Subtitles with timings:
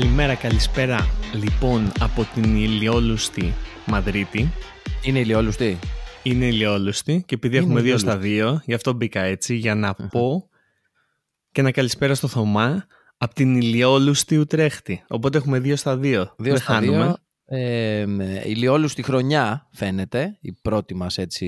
[0.00, 3.54] Καλημέρα, καλησπέρα λοιπόν από την ηλιόλουστη
[3.86, 4.52] Μαδρίτη.
[5.02, 5.78] Είναι ηλιόλουστη.
[6.22, 8.10] Είναι ηλιόλουστη και επειδή Είναι έχουμε δύο ηλιόλουστη.
[8.10, 10.48] στα δύο, γι' αυτό μπήκα έτσι, για να πω
[11.52, 15.04] και να καλησπέρα στο Θωμά από την ηλιόλουστη Ουτρέχτη.
[15.08, 16.34] Οπότε έχουμε δύο στα δύο.
[16.38, 17.04] Δύο Δεν στα χάνουμε.
[17.04, 17.16] δύο.
[17.58, 21.46] Ε, με ηλιόλουστη χρονιά φαίνεται, η πρώτη μας έτσι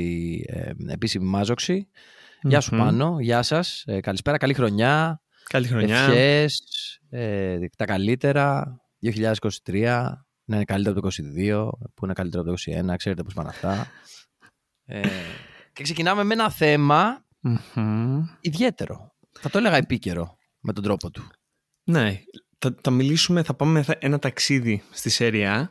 [0.48, 1.88] ε, επίσημη μάζοξη.
[2.42, 2.80] Γεια σου Μμμ.
[2.80, 5.96] Πάνο, γεια σας, ε, καλησπέρα, καλή χρονιά, Καλή χρονιά.
[5.98, 6.62] ευχές,
[7.14, 9.32] ε, τα καλύτερα, 2023,
[10.44, 12.56] να είναι καλύτερο από το 22, που είναι καλύτερο από το
[12.92, 13.86] 21, ξέρετε πώς πάνε αυτά.
[14.84, 15.08] Ε,
[15.72, 18.22] και ξεκινάμε με ένα θέμα Μμμ.
[18.40, 21.22] ιδιαίτερο, θα το έλεγα επίκαιρο με τον τρόπο του.
[21.84, 22.22] Ναι,
[22.58, 25.70] θα, θα μιλήσουμε, θα πάμε θα- ένα ταξίδι στη Σέρια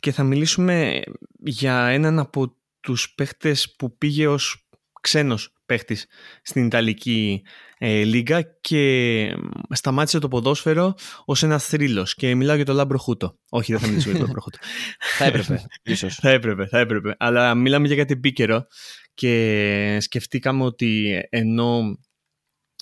[0.00, 1.02] και θα μιλήσουμε
[1.38, 4.68] για έναν από τους παίχτες που πήγε ως
[5.00, 6.06] ξένος παίχτης
[6.42, 7.42] στην Ιταλική
[7.78, 12.98] ε, Λίγκα και μ, σταμάτησε το ποδόσφαιρο ως ένα θρύλος και μιλάω για τον Λάμπρο
[12.98, 13.38] Χούτο.
[13.48, 14.58] Όχι, δεν θα μιλήσουμε για τον Λάμπρο Χούτο.
[15.18, 16.14] θα έπρεπε, ίσως.
[16.14, 17.14] Θα έπρεπε, θα έπρεπε.
[17.18, 18.66] Αλλά μιλάμε για κάτι επίκαιρο
[19.14, 21.98] και σκεφτήκαμε ότι ενώ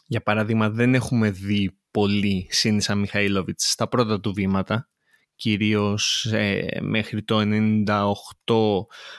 [0.07, 4.89] για παράδειγμα δεν έχουμε δει πολύ Σίνισα Μιχαΐλοβιτς στα πρώτα του βήματα
[5.35, 7.41] κυρίως ε, μέχρι το
[7.87, 8.15] 98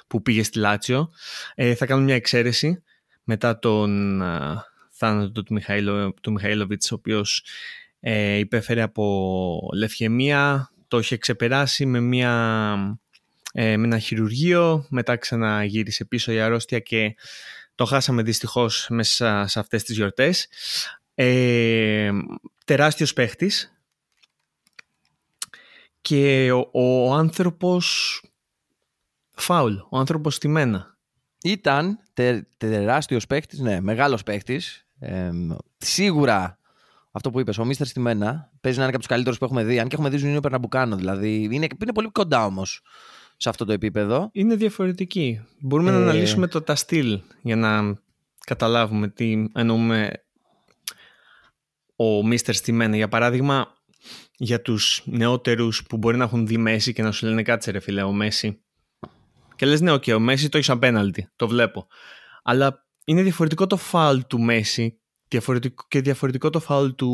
[0.07, 1.09] που πήγε στη Λάτσιο
[1.55, 2.83] ε, θα κάνουμε μια εξαίρεση
[3.31, 7.45] μετά τον α, θάνατο του, Μιχαήλο, του Μιχαήλοβιτς ο οποίος
[7.99, 12.99] ε, υπέφερε από λευχαιμία το είχε ξεπεράσει με μια
[13.53, 17.15] ε, με ένα χειρουργείο, μετά ξαναγύρισε πίσω η αρρώστια και
[17.75, 20.47] το χάσαμε δυστυχώς μέσα σε αυτές τις γιορτές.
[21.15, 22.11] Ε,
[22.65, 23.81] τεράστιος παίχτης
[26.01, 28.21] και ο, ο άνθρωπος
[29.29, 30.97] φάουλ, ο άνθρωπος στημένα.
[31.43, 34.85] Ήταν τε, τεράστιος παίχτης, ναι, μεγάλος παίχτης.
[34.99, 35.29] Ε,
[35.77, 36.59] σίγουρα
[37.11, 39.45] αυτό που είπες, ο Μίστερ στη Μένα παίζει να είναι και από τους καλύτερους που
[39.45, 39.79] έχουμε δει.
[39.79, 42.81] Αν και έχουμε δει Ζουνίνιο Περναμπουκάνο, δηλαδή είναι, είναι πολύ κοντά όμως
[43.37, 44.29] σε αυτό το επίπεδο.
[44.31, 45.41] Είναι διαφορετική.
[45.59, 46.01] Μπορούμε να Ε.
[46.01, 47.99] αναλύσουμε το τα στυλ για να
[48.45, 50.11] καταλάβουμε τι εννοούμε
[51.95, 52.95] ο Μίστερ Στημένα.
[52.95, 53.67] Για παράδειγμα,
[54.37, 57.79] για τους νεότερους που μπορεί να έχουν δει Μέσι και να σου λένε κάτσε ρε
[57.79, 58.61] φίλε ο Μέσι.
[59.61, 61.87] Και λες ναι, οκ, ο Μέσι το έχει σαν πέναλτι, το βλέπω.
[62.43, 67.11] Αλλά είναι διαφορετικό το φάουλ του Μέσι διαφορετικό, και διαφορετικό το φάουλ του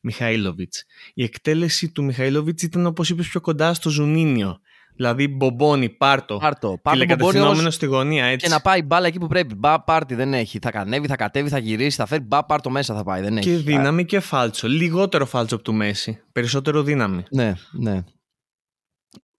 [0.00, 0.84] Μιχαΐλοβιτς.
[1.14, 4.60] Η εκτέλεση του Μιχαΐλοβιτς ήταν όπως είπες πιο κοντά στο Ζουνίνιο.
[4.94, 6.36] Δηλαδή μπομπόνι, πάρτο.
[6.36, 6.78] Πάρτο.
[6.82, 8.46] Πάρτο Τηλεκατευθυνόμενο μπορεί όμως στη γωνία, έτσι.
[8.46, 9.54] και να πάει μπάλα εκεί που πρέπει.
[9.54, 10.58] Μπα πάρτι δεν έχει.
[10.58, 12.22] Θα ανέβει, θα κατέβει, θα γυρίσει, θα φέρει.
[12.22, 13.22] Μπα πάρτο μέσα θα πάει.
[13.22, 13.48] Δεν έχει.
[13.48, 14.68] Και δύναμη και φάλτσο.
[14.68, 16.22] Λιγότερο φάλτσο από του Μέσι.
[16.32, 17.22] Περισσότερο δύναμη.
[17.30, 18.04] Ναι, ναι.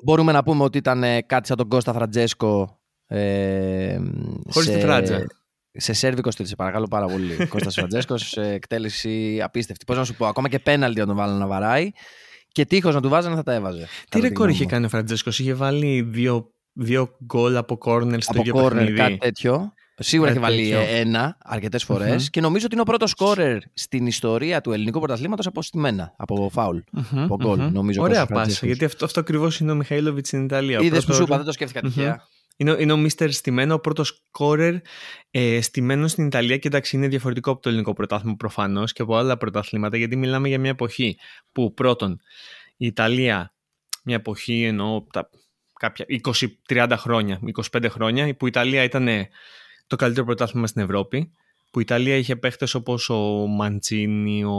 [0.03, 2.79] Μπορούμε να πούμε ότι ήταν ε, κάτι σαν τον Κώστα Φραντζέσκο.
[3.07, 3.99] Ε,
[4.49, 5.25] Χωρίς τη φράτζα.
[5.71, 7.35] Σε σέρβικο στυλ, σε παρακαλώ πάρα πολύ.
[7.47, 9.85] Κώστας Φραντζέσκος, σε εκτέλεση απίστευτη.
[9.85, 11.89] Πώς να σου πω, ακόμα και πέναλτι να τον βάλουν να βαράει.
[12.47, 13.79] Και τείχος να του βάζανε θα τα έβαζε.
[13.79, 14.69] Τι κατά τη ρεκόρ γνώμη είχε μου.
[14.69, 15.39] κάνει ο Φραντζέσκος.
[15.39, 18.97] Είχε βάλει δύο, δύο γκολ από κόρνερ στο Από ίδιο κόρνερ, παιχνίδι.
[18.97, 19.73] κάτι τέτοιο.
[19.97, 20.95] Σίγουρα Κάτι έχει βάλει τέτοιο.
[20.95, 22.09] ε, ένα αρκετές φορές.
[22.21, 22.27] Μμμ.
[22.29, 26.13] Και νομίζω ότι είναι ο πρώτος σκόρερ στην ιστορία του ελληνικού πρωταθλήματος από στημένα.
[26.17, 26.77] Από φάουλ.
[26.91, 27.71] Μμμ, από γκολ, μμμ.
[27.73, 28.39] νομίζω, Ωραία Κώστας πάσα.
[28.39, 28.67] Φραντζέσκος.
[28.67, 30.79] Γιατί αυτό, αυτό ακριβώς είναι ο Μιχαΐλοβιτς στην Ιταλία.
[30.79, 31.89] Ο Είδες που πρώτος- σου είπα, δεν το σκέφτηκα Μμμ.
[31.93, 32.27] τυχαία.
[32.55, 34.75] Είναι, ο- είναι ο Μίστερ Στημένο, ο πρώτος σκόρερ
[35.31, 36.57] ε, στημένος στην Ιταλία.
[36.57, 40.47] Και εντάξει, είναι διαφορετικό από το ελληνικό πρωτάθλημα προφανώς και από άλλα πρωταθλήματα, γιατί μιλάμε
[40.47, 41.17] για μια εποχή
[41.51, 42.19] που πρώτον
[42.77, 43.53] η Ιταλία,
[44.03, 45.29] μια εποχή εννοώ τα
[45.79, 47.39] κάποια 20-30 χρόνια,
[47.71, 49.07] 25 χρόνια, που η Ιταλία ήταν
[49.95, 51.31] το καλύτερο πρωτάθλημα στην Ευρώπη.
[51.71, 53.17] Που η Ιταλία είχε παίχτες όπως ο
[53.47, 54.53] Μαντσίνη, ο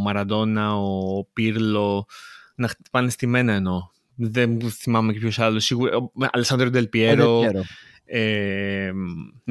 [0.00, 2.06] Μαραντόνα, ο Πύρλο.
[2.54, 3.80] Να χτυπάνε στη μένα εννοώ.
[4.14, 5.64] Δεν θυμάμαι και ποιος άλλος.
[5.64, 5.96] Σίγουρα.
[5.96, 7.16] Ο Αλessandro Del Piero, Δεν
[7.50, 7.64] ξέρω.
[8.04, 8.90] ε,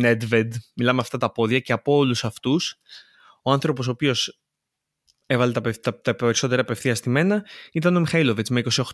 [0.02, 0.48] Nedved.
[0.76, 2.76] Μιλάμε αυτά τα πόδια και από όλους αυτούς
[3.42, 4.40] ο άνθρωπος ο οποίος
[5.26, 8.62] έβαλε τα, πευ- τα, τα περισσότερα απευθείας στημένα ήταν ο Μιχαΐλοβιτς με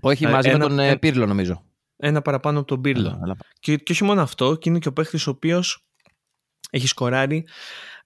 [0.00, 1.64] Που έχει Ε, μαζί ένα- με τον ε, ε, Πίρλο, νομίζω.
[2.00, 3.08] Ένα παραπάνω από τον Πίρλο.
[3.08, 5.86] Αλλά- αλλά- Και, και όχι μόνο αυτό, και είναι και ο παίχτης ο οποίος
[6.70, 7.44] έχει σκοράρει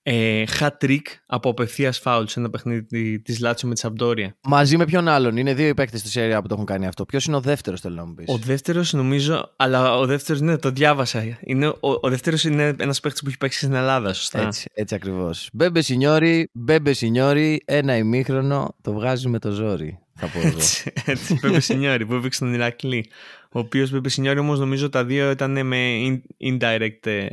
[0.04, 4.36] ε, hat-trick από απευθείας φάουλ σε ένα παιχνίδι τη Λάτσιο με τη Σαμπντόρια.
[4.42, 6.86] Μαζί με ποιον άλλον; Είναι δύο οι παίκτες στη Σέριε Α που το έχουν κάνει
[6.86, 7.04] αυτό.
[7.04, 10.56] Ποιος είναι ο δεύτερος, θέλω να μου πεις; Ο δεύτερος νομίζω, αλλά ο δεύτερος, ναι,
[10.56, 11.38] το διάβασα.
[11.40, 14.94] Είναι, ο, ο δεύτερος είναι ένας παίχτη που έχει παίξει στην Ελλάδα, σωστά; Έτσι, έτσι
[14.94, 15.48] ακριβώς.
[15.52, 19.98] Μπέμπε Σινιόρι, μπέμπε Σινιόρι, ένα ημίχρονο το βγάζει με το ζόρι.
[20.14, 20.56] Θα πω εγώ.
[20.56, 23.10] Έτσι, έτσι Πέπε Σινιόρι που έπαιξε στον Ηρακλή.
[23.54, 25.76] Ο οποίος Πέπε Σινιόρι όμως νομίζω τα δύο ήταν με
[26.06, 27.26] in- indirect ε,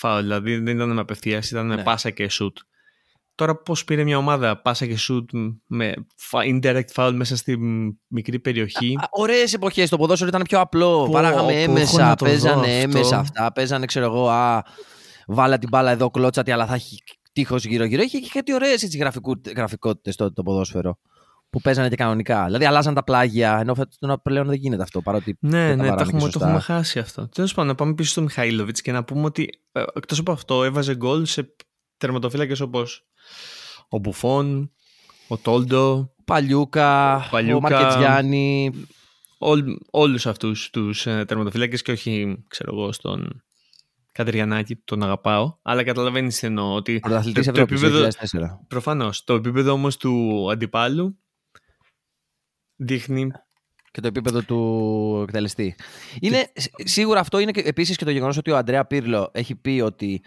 [0.00, 1.82] foul, δηλαδή δεν ήταν με απευθείας, ήταν με Ναι.
[1.82, 2.52] πάσα και shoot.
[3.34, 5.24] Τώρα πώς πήρε μια ομάδα πάσα και shoot
[5.66, 9.88] με φα- indirect foul μέσα στη μ, μικρή περιοχή; Ωραίες εποχές.
[9.88, 11.04] Το ποδόσφαιρο ήταν πιο απλό.
[11.04, 12.06] Πω, Παράγαμε πω, έχω έμεσα.
[12.06, 12.70] να το δω Παίζανε αυτό.
[12.98, 13.52] έμεσα αυτά.
[13.52, 14.62] Παίζανε, ξέρω εγώ, α,
[15.26, 17.02] βάλα την μπάλα εδώ, κλώτσατη, αλλά θα έχει
[17.32, 18.02] τείχος γύρω-γύρω.
[18.02, 18.96] Είχε και κάτι ωραίες
[19.56, 20.98] γραφικότητες τότε το ποδόσφαιρο.
[21.52, 22.44] Που παίζανε και κανονικά.
[22.44, 25.00] Δηλαδή αλλάζαν τα πλάγια, ενώ φέτος πλέον δεν γίνεται αυτό.
[25.02, 27.28] Παρότι ναι, ναι, το έχουμε, το έχουμε χάσει αυτό.
[27.28, 30.64] Τέλος πάντων, να πάμε πίσω στο Μιχαήλοβιτ και να πούμε ότι ε, εκτός από αυτό
[30.64, 31.54] έβαζε γκολ σε
[31.96, 33.06] τερματοφύλακες όπως
[33.88, 34.72] ο Μπουφόν,
[35.28, 37.16] ο Τόλντο, Παλιούκα,
[37.54, 38.70] ο Μαρκετζιάννη.
[39.38, 43.42] Όλ, όλους αυτούς τους ε, τερματοφύλακες και όχι, ξέρω εγώ, στον
[44.12, 46.74] Κατεριανάκη, τον αγαπάω, αλλά καταλαβαίνεις τι εννοώ.
[46.74, 48.08] Ότι το, το επίπεδο,
[48.68, 51.21] προφανώς, το επίπεδο όμως του αντιπάλου
[52.76, 53.30] δείχνει
[53.90, 55.74] και το επίπεδο του εκτελεστή.
[56.20, 60.22] Είναι, Σίγουρα αυτό είναι επίσης και το γεγονός ότι ο Αντρέα Πύρλο έχει πει ότι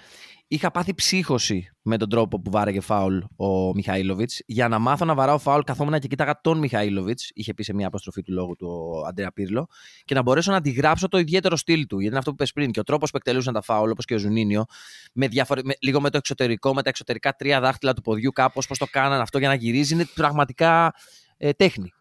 [0.47, 4.42] είχα πάθει ψύχωση με τον τρόπο που βάρεγε φάουλ ο Μιχαήλοβιτς.
[4.45, 7.31] Για να μάθω να βαράω φάουλ, καθόμουν και κοίταγα τον Μιχαήλοβιτς.
[7.33, 9.68] Είχε πει σε μια αποστροφή του λόγου του ο Αντρέα Πύρλο.
[10.03, 11.95] Και να μπορέσω να αντιγράψω το ιδιαίτερο στυλ του.
[11.95, 12.71] Γιατί είναι αυτό που είπες πριν.
[12.71, 14.65] Και ο τρόπος που εκτελούσαν τα φάουλ, όπως και ο Ζουνίνιο,
[15.13, 15.62] με διαφορε...
[15.63, 15.74] με...
[15.80, 19.21] λίγο με το εξωτερικό, με τα εξωτερικά τρία δάχτυλα του ποδιού, κάπως πώς το κάναν
[19.21, 20.94] αυτό για να γυρίζει, είναι πραγματικά
[21.38, 21.94] ε, τέχνη.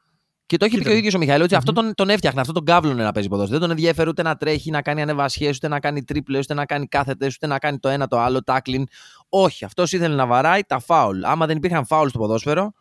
[0.47, 2.65] Και το έχει πει και ο ίδιος ο Μιχαήλ, αυτό τον, τον έφτιαχνε, αυτό τον
[2.65, 3.59] κάβλωνε να παίζει ποδόσφαιρο.
[3.59, 6.67] Δεν τον ενδιαφέρει ούτε να τρέχει, να κάνει ανεβασιές, ούτε να κάνει τρίπλες, ούτε να
[6.67, 8.87] κάνει κάθετες, ούτε να κάνει το ένα το άλλο, τάκλιν.
[9.29, 11.25] Όχι, αυτός ήθελε να βαράει τα φάουλ.
[11.25, 12.73] Άμα δεν υπήρχαν φάουλ στο ποδόσφαιρο,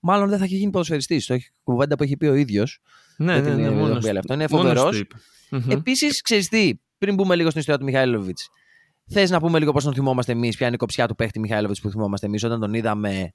[0.00, 1.26] μάλλον δεν θα είχε γίνει ποδοσφαιριστής.
[1.26, 2.80] Το έχει κουβέντα που έχει πει ο ίδιος.
[3.16, 5.04] Ναι, ναι, ναι, ναι αυτό είναι φοβερός.
[5.68, 8.48] Επίσης, ξέρεις τι, πριν μπούμε λίγο στην ιστορία του Μιχαΐλοβιτς,
[9.10, 11.80] θες να πούμε λίγο πώς τον θυμόμαστε εμείς, ποια είναι η κοψιά του παίχτη Μιχαΐλοβιτς
[11.80, 13.32] που θυμόμαστε εμείς όταν τον είδαμε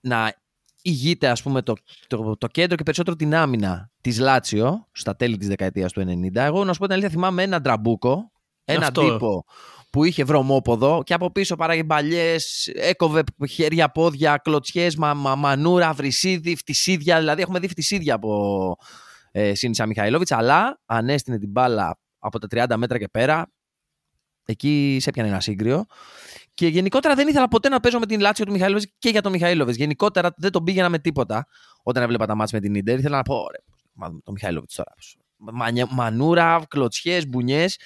[0.00, 0.34] να
[0.82, 1.74] ηγείται ας πούμε το,
[2.06, 6.34] το, το, κέντρο και περισσότερο την άμυνα της Λάτσιο στα τέλη της δεκαετίας του 90.
[6.34, 8.32] Εγώ να σου πω την αλήθεια θυμάμαι ένα τραμπούκο,
[8.64, 9.12] ένα Αυτό.
[9.12, 9.44] τύπο
[9.90, 15.92] που είχε βρωμόποδο και από πίσω παράγει μπαλιές, έκοβε χέρια, πόδια, κλωτσιές, μα, μα, μανούρα,
[15.92, 17.18] βρυσίδι, φτισίδια.
[17.18, 18.76] Δηλαδή έχουμε δει φτισίδια από
[19.30, 20.32] ε, Σίνισα Μιχαηλόβιτς.
[20.32, 23.52] Αλλά ανέστηνε την μπάλα από τα 30 μέτρα και πέρα.
[24.44, 25.84] Εκεί σε έπιανε ένα σύγκριο.
[26.60, 29.32] Και γενικότερα δεν ήθελα ποτέ να παίζω με την Λάτσιο του Μιχαήλοβες και για τον
[29.32, 29.76] Μιχαήλοβες.
[29.76, 31.46] Γενικότερα δεν τον πήγαινα με τίποτα
[31.82, 32.98] όταν έβλεπα τα μάτια με την ντερ.
[32.98, 33.58] Ήθελα να πω, ρε,
[34.24, 34.94] τον Μιχαήλοβες τώρα.
[35.90, 37.78] μανούρα, κλωτσιές, μπουνιές.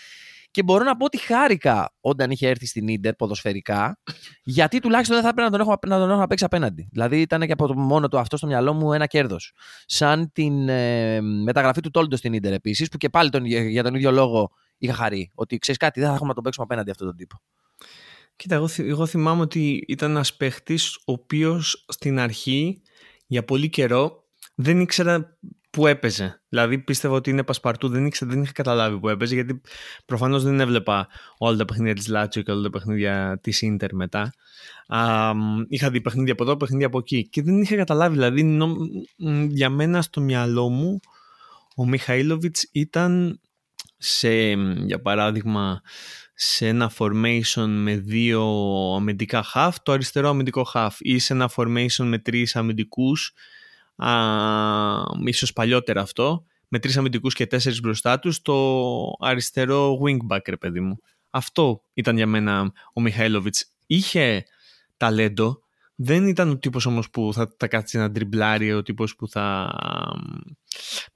[0.51, 4.01] Και μπορώ να πω ότι χάρηκα όταν είχε έρθει στην ντερ ποδοσφαιρικά,
[4.43, 6.89] γιατί τουλάχιστον δεν θα έπρεπε να τον έχω να, τον έχω να παίξει απέναντι.
[6.93, 9.53] Δηλαδή ήταν και από το μόνο του αυτό στο μυαλό μου ένα κέρδος.
[9.87, 13.95] Σαν την ε, μεταγραφή του Τόλντο στην ντερ επίσης, που και πάλι τον, για τον
[13.95, 15.31] ίδιο λόγο είχα χαρεί.
[15.35, 17.41] Ότι ξέρεις κάτι, δεν θα έχουμε να τον παίξουμε απέναντι αυτόν τον τύπο.
[18.37, 22.83] Κοίτα, εγώ, εγώ θυμάμαι ότι ήταν ένας παίχτης ο οποίος στην αρχή
[23.27, 25.39] για πολύ καιρό δεν ήξερα
[25.71, 26.43] που έπαιζε.
[26.49, 29.61] Δηλαδή πίστευα ότι είναι πασπαρτού, δεν, ήξερα, δεν είχα καταλάβει που έπαιζε γιατί
[30.07, 31.09] προφανώς δεν έβλεπα
[31.39, 34.33] όλα τα παιχνίδια της Λάτσιο και όλα τα παιχνίδια της Ίντερ μετά.
[34.87, 35.33] Α,
[35.69, 38.15] είχα δει παιχνίδια από εδώ, παιχνίδια από εκεί και δεν είχα καταλάβει.
[38.15, 38.77] Δηλαδή νο,
[39.49, 41.01] για μένα στο μυαλό μου
[41.77, 43.41] ο Μιχαήλοβιτς ήταν
[43.97, 44.53] σε,
[44.87, 45.81] για παράδειγμα,
[46.35, 48.43] σε ένα formation με δύο
[48.97, 53.35] αμυντικά half, το αριστερό αμυντικό half ή σε ένα formation με τρεις αμυντικούς,
[53.97, 54.11] α,
[55.25, 58.77] ίσως παλιότερα αυτό, με τρεις αμυντικούς και τέσσερις μπροστά τους, το
[59.19, 61.01] αριστερό wingback, ρε παιδί μου.
[61.31, 63.67] Αυτό ήταν για μένα ο Μιχαήλοβιτς.
[63.87, 64.45] Είχε
[64.97, 65.64] ταλέντο,
[65.95, 69.71] δεν ήταν ο τύπος όμως που θα, θα κάτσει να τριμπλάρει, ο τύπος που θα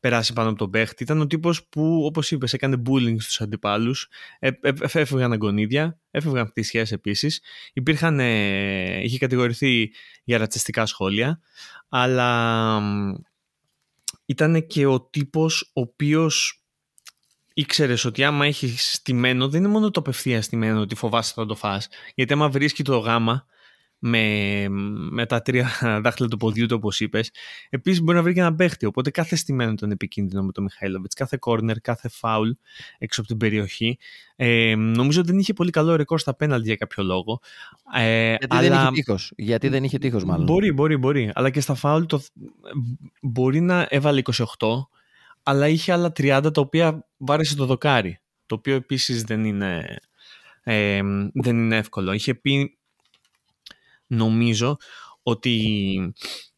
[0.01, 1.03] περάσει πάνω από τον παίχτη.
[1.03, 4.09] Ήταν ο τύπος που, όπως είπες, έκανε bullying στους αντιπάλους,
[4.39, 7.43] ε, ε, έφευγαν αγκονίδια, έφευγαν πτυσιές επίσης.
[7.73, 9.91] Υπήρχαν, ε, είχε κατηγορηθεί
[10.25, 11.41] για ρατσιστικά σχόλια,
[11.89, 12.81] αλλά
[14.27, 16.63] ήταν και ο τύπος ο οποίος
[17.55, 21.55] ήξερες ότι άμα έχεις στημένο, δεν είναι μόνο το απευθεία στημένο ότι φοβάσαι θα το
[21.55, 21.89] φας.
[22.15, 23.47] Γιατί άμα βρίσκει το γάμα,
[23.99, 24.67] με,
[25.11, 25.71] με τα τρία
[26.02, 27.31] δάχτυλα του ποδιού του, όπως είπες.
[27.71, 28.87] Επίσης μπορεί να βρει και ένα παίχτη.
[28.87, 31.14] Οπότε κάθε στημένο ήταν επικίνδυνο με τον Μιχαήλοβιτς.
[31.14, 32.50] Κάθε κόρνερ, κάθε φάουλ
[32.99, 33.99] έξω από την περιοχή.
[34.37, 37.40] Ε, νομίζω ότι δεν είχε πολύ καλό ρεκόρ στα πέναλτι για κάποιο λόγο.
[37.95, 38.69] Ε, Γιατί αλλά...
[38.69, 39.33] δεν είχε τείχος.
[39.37, 40.45] Γιατί δεν είχε τείχος, μάλλον.
[40.45, 41.31] Μπορεί, μπορεί, μπορεί.
[41.35, 42.23] Αλλά και στα φάουλ το...
[43.23, 44.23] μπορεί να έβαλε
[44.59, 44.69] 28,
[45.43, 48.21] αλλά είχε άλλα 30 τα οποία βάρεσε το δοκάρι.
[48.47, 49.99] Το οποίο επίσης δεν είναι.
[50.62, 51.00] Ε,
[51.33, 52.12] δεν είναι εύκολο.
[52.12, 52.78] Είχε πει
[54.09, 54.77] νομίζω
[55.23, 56.15] ότι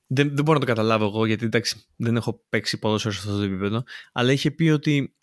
[0.07, 3.37] δεν, δεν μπορώ να το καταλάβω εγώ γιατί εντάξει δεν έχω παίξει ποδόσφαιρο σε αυτό
[3.37, 5.15] το επίπεδο αλλά είχε πει ότι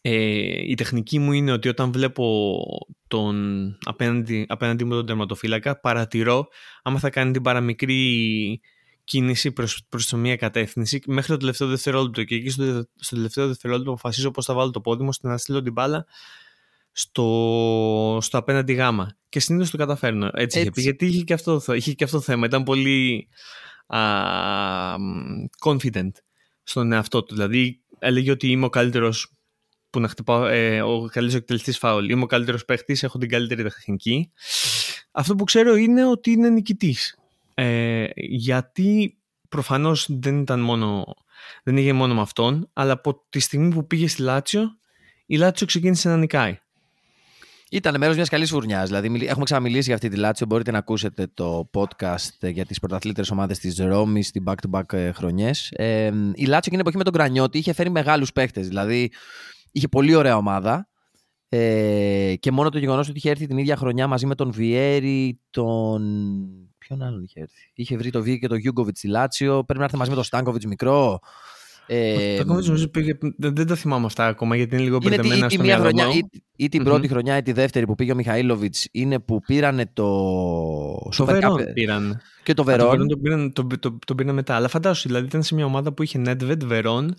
[0.00, 2.56] ε, η τεχνική μου είναι ότι όταν βλέπω
[3.08, 6.48] τον απέναντι, απέναντι μου τον τερματοφύλακα παρατηρώ
[6.82, 8.60] άμα θα κάνει την παραμικρή
[9.04, 13.46] κίνηση προς, προς τη μία κατεύθυνση μέχρι το τελευταίο δευτερόλεπτο και εκεί στο, στο τελευταίο
[13.46, 16.06] δευτερόλεπτο αποφασίζω πώς θα βάλω το πόδι μου ώστε να στείλω την μπάλα
[16.92, 19.16] στο, στο απέναντι γάμα.
[19.34, 20.26] Και συνήθως το καταφέρνω.
[20.26, 20.60] Έτσι, Έτσι.
[20.60, 22.46] Είχε πει, γιατί είχε και, αυτό, είχε και αυτό το θέμα.
[22.46, 23.28] Ήταν πολύ
[23.86, 24.00] α,
[25.64, 26.10] confident
[26.62, 27.34] στον εαυτό του.
[27.34, 29.32] Δηλαδή, έλεγε ότι είμαι ο καλύτερος
[29.90, 32.10] που να χτυπάω, ε, ο καλύτερος εκτελεστής φάουλ.
[32.10, 34.30] Είμαι ο καλύτερος παίχτης, έχω την καλύτερη τεχνική.
[35.10, 37.18] Αυτό που ξέρω είναι ότι είναι νικητής.
[37.54, 41.14] Ε, γιατί προφανώς δεν ήταν μόνο,
[41.62, 44.78] δεν είχε μόνο με αυτόν, αλλά από τη στιγμή που πήγε στη Λάτσιο,
[45.26, 46.58] η Λάτσιο ξεκίνησε να νικάει.
[47.74, 48.88] Ήταν μέρος μιας καλής φουρνιάς.
[48.88, 50.46] Δηλαδή, έχουμε ξαναμιλήσει για αυτή τη Λάτσιο.
[50.46, 55.70] Μπορείτε να ακούσετε το podcast για τις πρωταθλύτερε ομάδες της Ρώμης στην back-to-back χρονιές.
[55.70, 58.68] Ε, η Λάτσιο εκείνη εποχή με τον Κρανιότι είχε φέρει μεγάλους παίχτες.
[58.68, 59.10] Δηλαδή,
[59.72, 60.88] είχε πολύ ωραία ομάδα.
[61.48, 65.40] Ε, και μόνο το γεγονός ότι είχε έρθει την ίδια χρονιά μαζί με τον Βιέρι,
[65.50, 66.02] τον.
[66.78, 69.64] Ποιον άλλον είχε έρθει; Είχε βρει το Βί και τον Γιούγκοβιτς στη Λάτσιο.
[69.64, 71.18] Πρέπει να έρθει μαζί με τον Στάνκοβιτς μικρό.
[71.86, 75.62] Ε, το νομίζω πήγε, δεν, δεν τα θυμάμαι αυτά ακόμα γιατί είναι λίγο μπερδεμένα στο
[75.62, 76.20] μυαλό χρονιά, ή,
[76.56, 76.84] ή την mm-hmm.
[76.84, 80.08] πρώτη χρονιά ή τη δεύτερη που πήγε ο Μιχαήλοβιτς είναι που πήρανε το.
[81.16, 82.20] Το Βερόν πήραν.
[82.42, 83.08] Και το Βερόν.
[83.08, 84.54] Το πήραν, το, το, το πήραν μετά.
[84.54, 87.14] Αλλά φαντάσου, δηλαδή ήταν σε μια ομάδα που είχε Nedved, Βερόν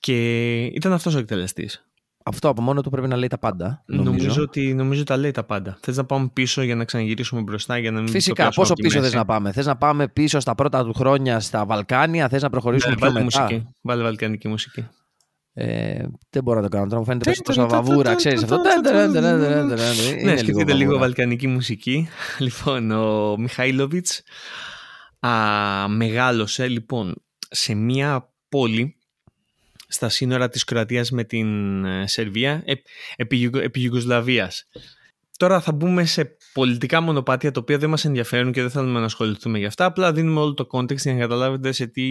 [0.00, 1.84] και ήταν αυτός ο εκτελεστής.
[2.24, 3.82] Αυτό από μόνο του πρέπει να λέει τα πάντα.
[3.86, 5.78] Νομίζω, νομίζω ότι νομίζω τα λέει τα πάντα.
[5.80, 8.48] Θε να πάμε πίσω για να ξαναγυρίσουμε μπροστά για να μην Φυσικά.
[8.48, 9.52] Πόσο πίσω θε να πάμε.
[9.52, 13.06] Θε να πάμε πίσω στα πρώτα του χρόνια στα Βαλκάνια, θε να προχωρήσουμε ναι, πιο
[13.10, 13.42] βάλε μετά.
[13.42, 13.68] Μουσική.
[13.80, 14.88] Βάλε βαλκανική μουσική.
[15.54, 18.58] Ε, δεν μπορώ να το κάνω τώρα, μου φαίνεται τόσο βαβούρα, ξέρεις αυτό.
[20.22, 22.08] Ναι, σκεφτείτε λίγο βαλκανική μουσική.
[22.38, 24.22] Λοιπόν, ο Μιχαήλοβιτς
[25.88, 27.14] μεγάλωσε λοιπόν
[27.50, 28.96] σε μια πόλη
[29.92, 32.62] στα σύνορα της Κροατίας με την ε, Σερβία
[33.16, 34.68] επί, επί Ιουγκοσλαβίας.
[35.36, 39.04] Τώρα θα μπούμε σε πολιτικά μονοπάτια τα οποία δεν μας ενδιαφέρουν και δεν θέλουμε να
[39.04, 39.84] ασχοληθούμε γι' αυτά.
[39.84, 42.04] Απλά δίνουμε όλο το context για να καταλάβετε σε τι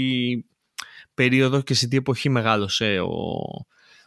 [1.14, 3.10] περίοδο και σε τι εποχή μεγάλωσε ο,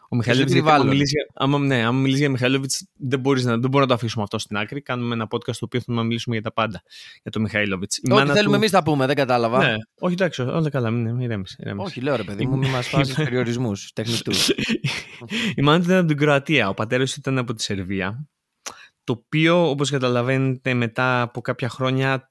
[0.09, 0.69] ο Μιχαήλοβιτ.
[0.69, 3.95] Αν μιλήσει, άμα, ναι, άμα μιλήσει για Μιχαήλοβιτ, δεν, μπορείς να, δεν μπορούμε να το
[3.95, 4.81] αφήσουμε αυτό στην άκρη.
[4.81, 6.83] Κάνουμε ένα podcast το οποίο θέλουμε να μιλήσουμε για τα πάντα
[7.23, 7.93] για το Μιχαήλοβιτ.
[8.11, 8.55] Ό,τι θέλουμε του...
[8.55, 9.59] εμείς θα πούμε, δεν κατάλαβα.
[9.59, 11.75] Ναι, όχι, εντάξει, όλα καλά, μην ηρέμησε.
[11.77, 14.33] Όχι, λέω ρε παιδί μου, μην μας φάσει περιορισμούς τεχνητού.
[15.57, 16.69] Η μάνα ήταν από την Κροατία.
[16.69, 18.29] Ο πατέρας ήταν από τη Σερβία.
[19.05, 22.31] Το οποίο, όπως καταλαβαίνετε, μετά από κάποια χρόνια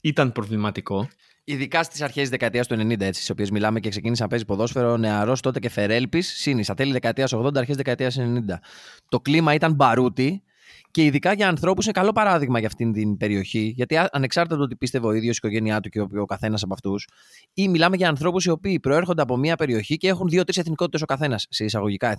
[0.00, 1.08] ήταν προβληματικό.
[1.44, 4.44] Ειδικά στις αρχές της δεκαετίας του 90, έτσι, στις οποίες μιλάμε και ξεκίνησε να παίζει
[4.44, 8.60] ποδόσφαιρο νεαρός τότε και φερέλπης, σύν στα τέλη δεκαετίας 80, αρχές δεκαετίας 90.
[9.08, 10.42] Το κλίμα ήταν μπαρούτι
[10.90, 13.72] και ειδικά για ανθρώπους είναι καλό παράδειγμα για αυτήν την περιοχή.
[13.76, 16.62] Γιατί ανεξάρτητα από το ότι πίστευε ο ίδιος, η οικογένειά του και ο, ο καθένας
[16.62, 17.08] από αυτούς,
[17.54, 21.04] ή μιλάμε για ανθρώπους οι οποίοι προέρχονται από μια περιοχή και έχουν δύο-τρεις εθνικότητες ο
[21.04, 22.18] καθένας, σε εισαγωγικά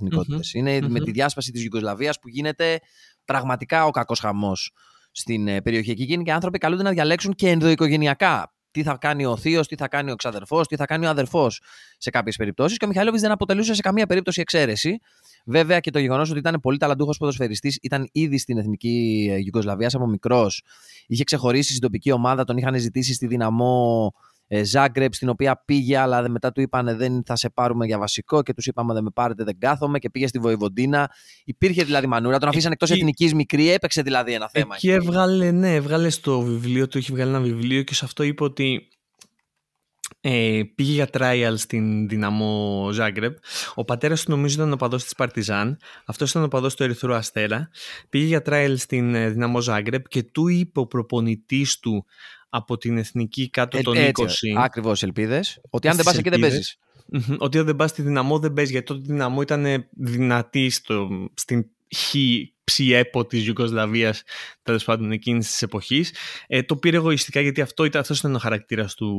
[0.54, 2.80] ειναι με τη διάσπαση της Ιουγκοσλαβίας που γίνεται
[3.26, 4.72] πραγματικά ο κακός χαμός
[5.12, 5.92] στην ε, περιοχή.
[5.92, 9.76] Εκεί γίνει και άνθρωποι καλούνται να διαλέξουν και ενδοοικογενειακά τι θα κάνει ο θείος, τι
[9.76, 11.62] θα κάνει ο ξαδερφός, τι θα κάνει ο αδερφός
[11.98, 12.78] σε κάποιες περιπτώσεις.
[12.78, 15.00] Και ο Μιχαήλοβιτ δεν αποτελούσε σε καμία περίπτωση εξαίρεση.
[15.46, 20.08] Βέβαια και το γεγονός ότι ήταν πολύ ταλαντούχος ποδοσφαιριστής, ήταν ήδη στην εθνική Γιουγκοσλαβία από
[20.08, 20.64] μικρός.
[21.08, 24.14] Είχε ξεχωρίσει στην τοπική ομάδα, τον είχαν ζητήσει στη δυναμό
[24.64, 28.54] Ζάγκρεπ, στην οποία πήγε, αλλά μετά του είπαν δεν θα σε πάρουμε για βασικό και
[28.54, 31.12] τους είπαμε δεν με πάρετε, δεν κάθομαι και πήγε στη Βοηβοντίνα.
[31.46, 34.76] Υπήρχε δηλαδή μανούρα, τον αφήσαν εκτός εθνικής μικρή, έπαιξε δηλαδή ένα θέμα.
[34.76, 38.44] Εκεί έβγαλε, ναι, έβγαλε στο βιβλίο του, είχε βγάλει ένα βιβλίο και σε αυτό είπε
[38.44, 38.88] ότι
[40.22, 43.38] ε, πήγε για trial στην δυναμό Ζάγκρεπ.
[43.76, 45.78] Ο πατέρας του νομίζω ήταν ο παδός της Παρτιζάν.
[46.06, 47.70] Αυτός ήταν ο παδός του Ερυθρού Αστέρα.
[48.10, 52.06] Πήγε για trial στην ε, δυναμό Ζάγκρεπ και του είπε ο προπονητής του
[52.56, 54.26] από την εθνική κάτω ε, των ε, 20.
[54.58, 55.62] Ακριβώς ελπίδες.
[55.70, 56.78] Ότι αν δεν πας εκεί δεν παίζεις.
[57.38, 58.72] Ότι αν δεν πας στη δυναμό δεν παίζεις.
[58.72, 62.16] Γιατί τότε η δυναμό ήταν δυνατή στο, στην χ
[62.64, 64.16] ψιέπο της Ιουγκοσλαβία
[64.64, 66.14] τέλος πάντων εκείνης της εποχής.
[66.48, 69.10] Ε, το πήρε εγωιστικά γιατί αυτό ήταν, αυτός ήταν ο χαρακτήρας του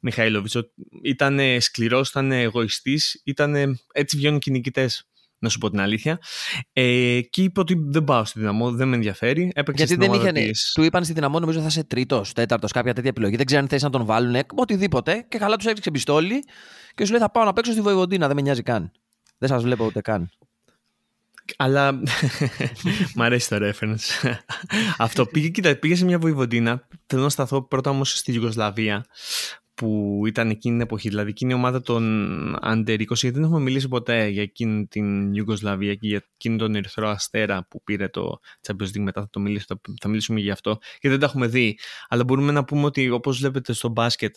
[0.00, 0.52] Μιχαήλοβιτ.
[1.02, 3.22] Ήταν σκληρός, ήταν εγωιστής,
[3.92, 4.90] έτσι βγαίνουν και οι νικητέ
[5.42, 6.18] να σου πω την αλήθεια.
[6.72, 9.52] Ε, και είπε ότι δεν πάω στη δυναμό, δεν με ενδιαφέρει.
[9.54, 10.32] Έπαιξε Γιατί δεν είχε.
[10.32, 10.72] Της...
[10.74, 13.36] Του είπαν στη δυναμό, νομίζω θα είσαι τρίτος, τέταρτος, κάποια τέτοια επιλογή.
[13.36, 15.26] Δεν ξέρει αν θες να τον βάλουν, οτιδήποτε.
[15.28, 16.44] Και καλά τους έριξε πιστόλι
[16.94, 18.92] και σου λέει θα πάω να παίξω στη Βοηβοντίνα, δεν με νοιάζει καν.
[19.38, 20.30] Δεν σας βλέπω ούτε καν.
[21.56, 21.92] Αλλά
[23.14, 24.32] μ' αρέσει το reference.
[24.98, 26.86] Αυτό πήγε, κοίτα, πήγε σε μια βοηβοντίνα.
[27.06, 29.04] Θέλω να σταθώ πρώτα όμως στη Γιουγκοσλαβία
[29.82, 32.02] που ήταν εκείνη την εποχή, δηλαδή εκείνη η ομάδα των
[32.62, 36.74] Under 20, γιατί δεν έχουμε μιλήσει ποτέ για εκείνη την Ιουγκοσλαβία και για εκείνη τον
[36.74, 40.52] Ερυθρό Αστέρα που πήρε το Champions League μετά θα, το μιλήσουμε, θα, θα μιλήσουμε για
[40.52, 44.36] αυτό και δεν τα έχουμε δει, αλλά μπορούμε να πούμε ότι όπως βλέπετε στο μπάσκετ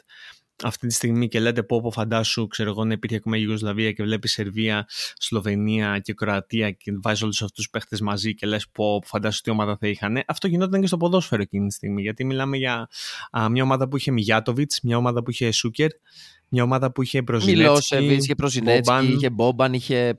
[0.64, 3.92] αυτή τη στιγμή και λέτε πω πω φαντάσου ξέρω εγώ να υπήρχε ακόμα η Ιουγκοσλαβία
[3.92, 8.70] και βλέπεις Σερβία, Σλοβενία και Κροατία και βάζεις όλους αυτούς τους παίχτες μαζί και λες
[8.72, 10.24] πω φαντάσου τι ομάδα θα είχαν.
[10.28, 12.90] Αυτό γινόταν και στο ποδόσφαιρο εκείνη τη στιγμή γιατί μιλάμε για
[13.32, 15.90] α, μια ομάδα που είχε Μιγιάτοβιτ, μια ομάδα που είχε Σούκερ,
[16.50, 17.64] μια ομάδα που είχε Μπροζινέτσκι.
[17.64, 20.18] Μιλόσεβιτ, είχε Μπροζινέτσκι, είχε Μπόμπαν, είχε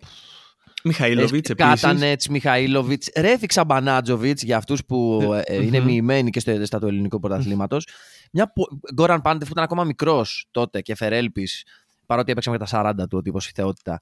[0.87, 1.81] Μιχαήλοβιτ επίσης.
[1.81, 7.19] Κάτανετς, Μιχαήλοβιτ, Ρέφιξα Μπανάτζοβιτς για αυτούς που ε, είναι μοιημένοι και στο στα του ελληνικού
[7.19, 7.89] πρωταθλήματος.
[8.33, 8.53] Μια
[8.95, 11.65] Γκόραν Πάντεφ που ήταν ακόμα μικρός τότε και Φερέλπης,
[12.07, 14.01] παρότι έπαιξε με τα 40 του, ο τύπος η θεότητα,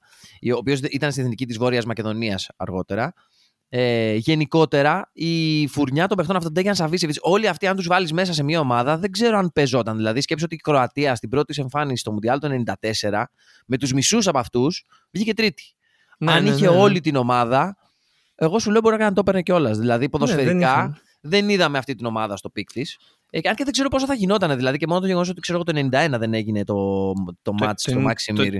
[0.53, 3.13] ο οποίος ήταν στην εθνική της Βόρειας Μακεδονίας αργότερα.
[3.69, 8.33] ε, γενικότερα η φουρνιά των παιχτών αυτών, Ντέγιαν Σαβίσεβιτς, όλοι αυτοί, αν τους βάλεις μέσα
[8.33, 9.95] σε μια ομάδα, δεν ξέρω αν παίζονταν.
[9.97, 13.23] Δηλαδή, σκέψου ότι η Κροατία στην πρώτη εμφάνιση στο Μουντιάλ το 1994,
[13.65, 15.63] με τους μισούς από αυτούς, βγήκε τρίτη.
[16.17, 16.81] Ναι, αν ναι, είχε ναι, ναι.
[16.81, 17.77] όλη την ομάδα,
[18.35, 19.77] εγώ σου λέω μπορεί να το έπαιρνε κιόλας.
[19.77, 22.97] Δηλαδή, ναι, ποδοσφαιρικά δεν, δεν, είδαμε αυτή την ομάδα στο peak της.
[23.29, 24.55] Ε, αν και δεν ξέρω πόσο θα γινόταν.
[24.55, 27.55] Δηλαδή, και μόνο το γεγονός ότι ξέρω εγώ το 91 δεν έγινε το, το, το
[27.61, 28.55] match στο Μάξιμιρ.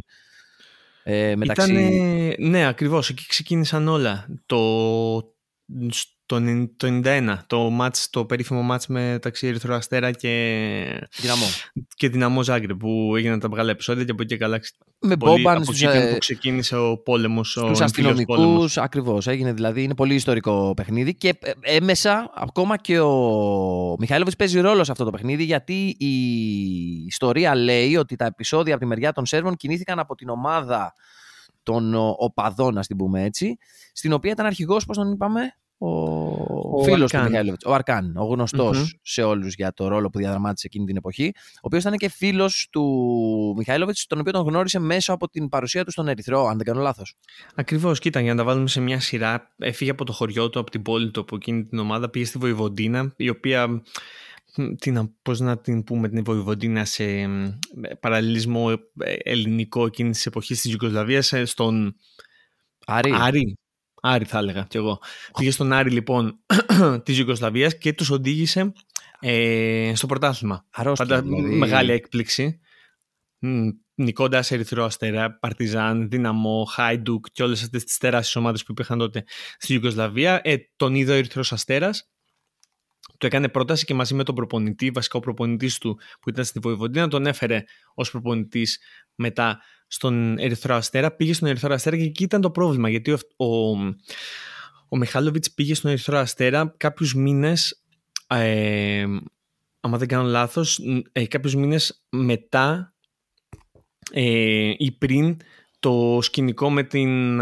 [1.03, 1.73] Ε, μεταξύ...
[1.73, 3.09] Ήτανε, ναι, ακριβώς.
[3.09, 4.27] Εκεί ξεκίνησαν όλα.
[4.45, 4.57] Το,
[6.25, 6.41] το,
[6.77, 11.45] το 91, το, μάτς, το περίφημο μάτς μεταξύ Ερυθρό Αστέρα και Δυναμό,
[11.95, 14.59] και Δυναμό Ζάγκρε που έγιναν τα μεγάλα επεισόδια και από εκεί καλά
[14.99, 19.95] με Μπόμπαν από εκεί ε, που ξεκίνησε ο πόλεμος στους αστυνομικούς ακριβώς έγινε δηλαδή είναι
[19.95, 25.11] πολύ ιστορικό παιχνίδι και ε, έμεσα ακόμα και ο Μιχαήλοβιτς παίζει ρόλο σε αυτό το
[25.11, 26.15] παιχνίδι γιατί η
[27.05, 30.93] ιστορία λέει ότι τα επεισόδια από τη μεριά των Σέρβων κινήθηκαν από την ομάδα
[31.65, 33.57] των οπαδών, α την πούμε έτσι,
[33.93, 35.41] στην οποία ήταν αρχηγός, πώς τον είπαμε,
[35.77, 35.89] ο,
[36.79, 40.67] ο φίλος του Μιχαήλοβιτ, ο Αρκάν, ο γνωστο σε όλους για το ρόλο που διαδραμάτισε
[40.67, 42.83] εκείνη την εποχή, ο οποίος ήταν και φίλος του
[43.57, 46.81] Μιχαήλοβιτ, τον οποίο τον γνώρισε μέσω από την παρουσία του στον Ερυθρό, αν δεν κάνω
[46.81, 47.15] λάθος.
[47.55, 50.71] Ακριβώς, κοίτα, για να τα βάλουμε σε μια σειρά, έφυγε από το χωριό του, από
[50.71, 53.81] την πόλη του, από εκείνη την ομάδα, πήγε στη Βοηβοντίνα, η οποία
[54.77, 57.05] την, πώς να την πούμε την Βοηβοντίνα σε
[57.99, 61.95] παραλληλισμό ε, ελληνικό εκείνης της εποχής της Ιουγκοσλαβίας ε, στον
[62.85, 63.11] Άρη.
[63.13, 63.57] Άρη.
[64.01, 65.01] Άρη θα έλεγα κι εγώ.
[65.37, 66.39] Πήγε στον Άρη λοιπόν
[67.03, 68.73] της Ιουγκοσλαβίας και τους οδήγησε
[69.19, 70.65] ε, στο πρωτάθλημα.
[70.71, 71.55] Αρρώστια, Πάντα δηλαδή...
[71.55, 72.59] μεγάλη έκπληξη.
[73.95, 79.23] Νικώντας Ερυθρό Αστέρα, Παρτιζάν, Δύναμο, Χάιντουκ και όλες αυτές τις τεράστιες ομάδες που υπήρχαν τότε
[79.57, 80.41] στη Ιουγκοσλαβία.
[80.43, 82.09] Ε, τον είδε ο Ερυθρός Αστέρας
[83.17, 86.59] του έκανε πρόταση και μαζί με τον προπονητή, βασικά ο προπονητής του που ήταν στη
[86.59, 87.63] Βοηβοντίνα, τον έφερε
[87.93, 88.79] ως προπονητής
[89.15, 91.15] μετά στον Ερυθρό Αστέρα.
[91.15, 92.89] Πήγε στον Ερυθρό Αστέρα και εκεί ήταν το πρόβλημα.
[92.89, 93.45] Γιατί ο, ο,
[94.89, 97.83] ο Μιχάλοβιτς πήγε στον Ερυθρό Αστέρα κάποιους μήνες.
[98.27, 99.05] Ε,
[99.79, 100.79] άμα δεν κάνω λάθος,
[101.11, 102.93] ε, κάποιους μήνες μετά
[104.11, 105.37] ε, ή πριν
[105.79, 107.35] το σκηνικό με, την,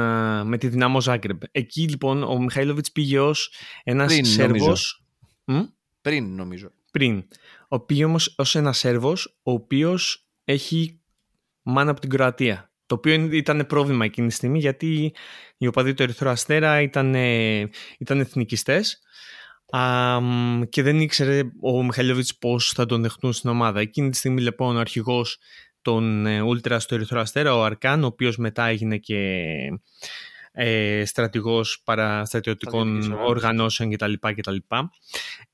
[0.43, 1.41] με τη δυνάμω Ζάγκρεπ.
[1.51, 5.02] Εκεί λοιπόν ο Μιχαήλοβιτς πήγε ως ένας Σέρβος
[6.01, 6.71] πριν, νομίζω.
[6.91, 7.17] Πριν.
[7.61, 11.01] Ο οποίο όμως ως ένας Σέρβος, ο οποίος έχει
[11.61, 12.71] μάνα από την Κροατία.
[12.85, 15.13] Το οποίο ήταν πρόβλημα εκείνη τη στιγμή γιατί
[15.57, 17.13] οι οπαδοί του Ερυθρού Αστέρα ήταν,
[17.97, 19.01] ήταν εθνικιστές
[20.69, 23.79] και δεν ήξερε ο Μιχαλιόβιτς πώς θα τον δεχτούν στην ομάδα.
[23.79, 25.37] Εκείνη τη στιγμή λοιπόν ο αρχηγός
[25.81, 29.43] των Ούλτρα στο Ερυθρό Αστέρα, ο Αρκάν, ο οποίος μετά έγινε και
[30.55, 34.13] ε, στρατηγός παραστρατιωτικών οργανώσεων κτλ.
[34.19, 34.55] κτλ.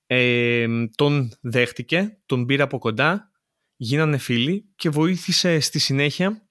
[0.08, 3.32] Ε, τον δέχτηκε, τον πήρε από κοντά,
[3.76, 6.50] γίνανε φίλοι και βοήθησε στη συνέχεια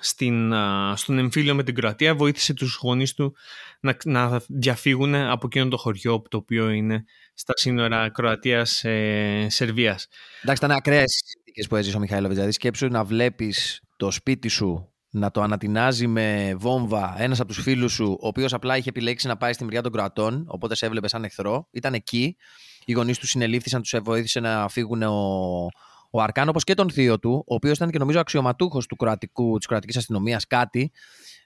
[0.00, 0.54] στην,
[0.94, 3.34] στον εμφύλιο με την Κροατία, βοήθησε τους γονείς του
[3.80, 7.04] να, να διαφύγουν από εκείνο το χωριό το οποίο είναι
[7.34, 10.08] στα σύνορα Κροατίας-Σερβίας.
[10.42, 12.34] Εντάξει, ήταν ακραίες συνθήκες που έζησε ο Μιχαήλοβιτς.
[12.34, 17.62] Δηλαδή σκέψου να βλέπεις το σπίτι σου να το ανατινάζει με βόμβα ένας από τους
[17.62, 20.86] φίλους σου, ο οποίος απλά είχε επιλέξει να πάει στη μεριά των Κροατών, οπότε σε
[20.86, 21.68] έβλεπε σαν εχθρό.
[21.70, 22.36] Ήταν εκεί.
[22.84, 25.66] Οι γονείς του συνελήφθησαν, τους βοήθησε να φύγουν ο,
[26.10, 29.96] ο Αρκάν, όπω και τον θείο του, ο οποίος ήταν και νομίζω αξιωματούχος της κροατικής
[29.96, 30.90] αστυνομίας, κάτι.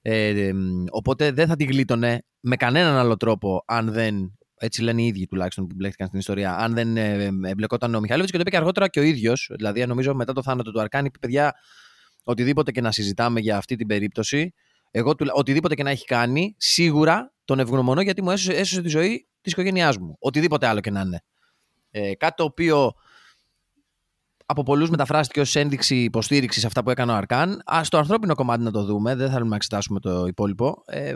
[0.03, 0.50] Ε,
[0.90, 4.38] οπότε δεν θα τη γλίτωνε με κανέναν άλλο τρόπο, αν δεν.
[4.59, 6.57] Έτσι λένε οι ίδιοι τουλάχιστον που μπλέχτηκαν στην ιστορία.
[6.57, 9.50] Αν δεν ε, εμπλεκόταν ο Μιχαλόβιτ και το είπε και αργότερα και ο ίδιος.
[9.57, 11.55] Δηλαδή, νομίζω μετά το θάνατο του Αρκάν, είπε παιδιά,
[12.25, 14.53] οτιδήποτε και να συζητάμε για αυτή την περίπτωση,
[14.91, 19.29] εγώ οτιδήποτε και να έχει κάνει, σίγουρα τον ευγνωμονώ γιατί μου έσωσε, έσωσε τη ζωή
[19.41, 20.17] της οικογένειάς μου.
[20.19, 21.23] Οτιδήποτε άλλο και να είναι.
[21.91, 22.93] Ε, κάτι το οποίο
[24.47, 27.63] από πολλούς μεταφράστηκε ως ένδειξη υποστήριξης σε αυτά που έκανε ο Αρκάν.
[27.65, 30.83] Α το ανθρώπινο κομμάτι να το δούμε, δεν θέλουμε να εξετάσουμε το υπόλοιπο.
[30.87, 31.15] Ε,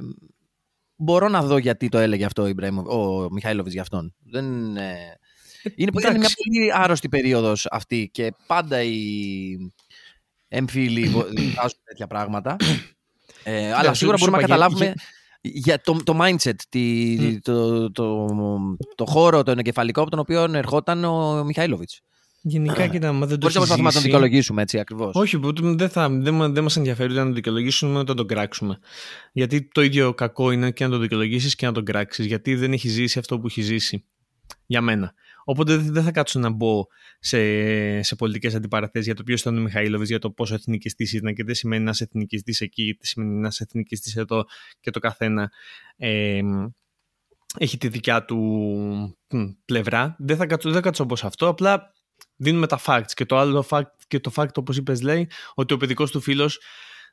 [0.96, 2.50] μπορώ να δω γιατί το έλεγε αυτό
[2.86, 4.14] ο, ο Μιχαήλοβιτ για αυτόν.
[4.24, 5.18] Δεν, ε,
[5.74, 8.92] είναι, είναι μια πολύ άρρωστη περίοδος αυτή και πάντα η,
[10.48, 12.56] έμφυλοι βάζουν τέτοια πράγματα.
[13.42, 14.92] Ε, αλλά σίγουρα μπορούμε να καταλάβουμε
[15.40, 18.26] για το, το mindset, τη, το, το,
[18.94, 22.02] το, χώρο, το εγκεφαλικό από τον οποίο ερχόταν ο Μιχαήλοβιτς.
[22.40, 25.14] Γενικά, κοίτα, μα δεν το Μπορεί να να τον δικαιολογήσουμε έτσι ακριβώς.
[25.14, 28.78] Όχι, δεν, θα, δεν, δεν μας ενδιαφέρει ούτε να τον δικαιολογήσουμε ούτε να τον κράξουμε.
[29.32, 32.26] Γιατί το ίδιο κακό είναι και να τον δικαιολογήσεις και να τον κράξεις.
[32.26, 34.04] Γιατί δεν έχει ζήσει αυτό που έχει ζήσει.
[34.66, 35.14] Για μένα.
[35.50, 36.84] Οπότε δεν θα κάτσω να μπω
[37.18, 41.34] σε, σε πολιτικές αντιπαραθέσεις για το ποιος ήταν ο Μιχαήλοβιτ, για το πόσο εθνικιστή ήταν
[41.34, 44.44] και τι σημαίνει ένα εθνικιστή εκεί, τι σημαίνει ένα εθνικιστή εδώ
[44.80, 45.50] και το καθένα.
[45.96, 46.40] Ε,
[47.58, 49.18] έχει τη δικιά του
[49.64, 50.16] πλευρά.
[50.18, 51.92] Δεν θα κάτσω, δεν κάτσω όπως αυτό, απλά
[52.36, 53.12] δίνουμε τα facts.
[53.14, 56.60] Και το άλλο fact, και το fact όπως είπες λέει, ότι ο παιδικός του φίλος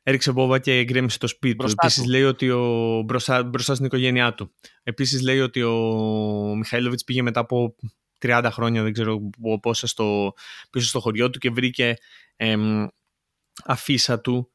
[0.03, 1.71] έριξε μπόβα και γκρέμισε το σπίτι του.
[1.71, 4.53] Επίσης λέει ότι ο, μπροστά, μπροστά στην οικογένειά του.
[4.83, 7.75] Επίσης λέει ότι ο Μιχαήλοβιτ πήγε μετά από
[8.21, 9.29] 30 χρόνια, δεν ξέρω
[9.61, 10.33] πόσα, στο,
[10.69, 11.95] πίσω στο χωριό του και βρήκε
[12.35, 12.87] εμ,
[13.65, 14.51] αφίσα του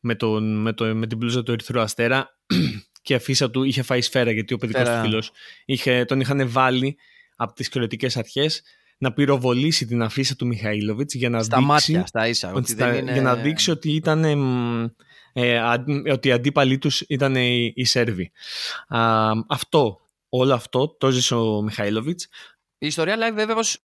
[0.00, 2.38] με, τον, με, το, με την μπλούζα του Ερυθρού Αστέρα
[3.02, 5.30] και αφίσα του είχε φάει σφαίρα γιατί ο παιδικός του φίλος
[5.64, 6.96] είχε, τον είχαν βάλει
[7.36, 8.62] από τις κριτικές αρχές
[8.98, 11.70] να πυροβολήσει την αφίσα του Μιχαήλοβιτς για να στα δείξει.
[11.70, 13.12] Μάτια, στα ίσα, ότι δεν είναι...
[13.12, 14.24] Για να δείξει ότι ήταν.
[15.32, 15.60] Ε,
[16.12, 18.30] ότι οι αντίπαλοι τους ήταν οι, οι Σέρβοι.
[18.88, 22.28] Α, αυτό, όλο αυτό το ζήσε ο Μιχαήλοβιτς.
[22.78, 23.84] Η ιστορία live βέβαια πως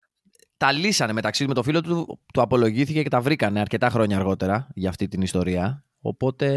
[0.57, 4.67] τα λύσανε μεταξύ με το φίλο του, του απολογήθηκε και τα βρήκανε αρκετά χρόνια αργότερα
[4.73, 5.83] για αυτή την ιστορία.
[6.01, 6.47] Οπότε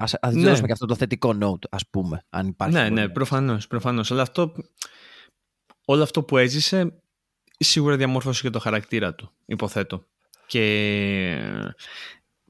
[0.00, 0.42] ας, ας ναι.
[0.42, 2.74] δώσουμε και αυτό το θετικό note, ας πούμε, αν υπάρχει.
[2.74, 4.10] Ναι, ναι, προφανώς, προφανώς.
[4.10, 4.54] Αλλά αυτό,
[5.84, 7.02] όλο αυτό που έζησε
[7.58, 10.04] σίγουρα διαμόρφωσε και το χαρακτήρα του, υποθέτω.
[10.46, 10.64] Και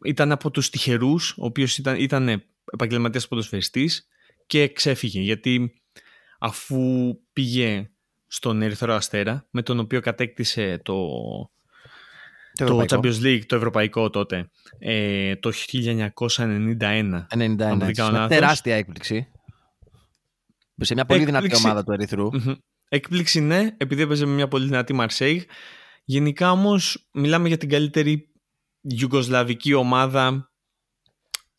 [0.05, 4.09] ήταν από τους τυχερούς, ο οποίος ήταν, ήταν επαγγελματίας ποδοσφαιριστής
[4.47, 5.83] και ξέφυγε, γιατί
[6.39, 6.79] αφού
[7.33, 7.91] πήγε
[8.35, 10.97] στον Ερυθρό Αστέρα, με τον οποίο κατέκτησε το,
[12.55, 17.27] το, Champions League, το ευρωπαϊκό τότε, ε, το 1991.
[17.29, 19.29] 91, τεράστια έκπληξη.
[20.77, 22.29] Σε μια πολύ δυνατή ομάδα του ερυθρου
[22.89, 25.43] Έκπληξη ναι, επειδή έπαιζε με μια πολύ δυνατή Μαρσέιγ.
[26.05, 28.29] Γενικά όμως μιλάμε για την καλύτερη
[28.81, 30.53] γιουγκοσλαβική ομάδα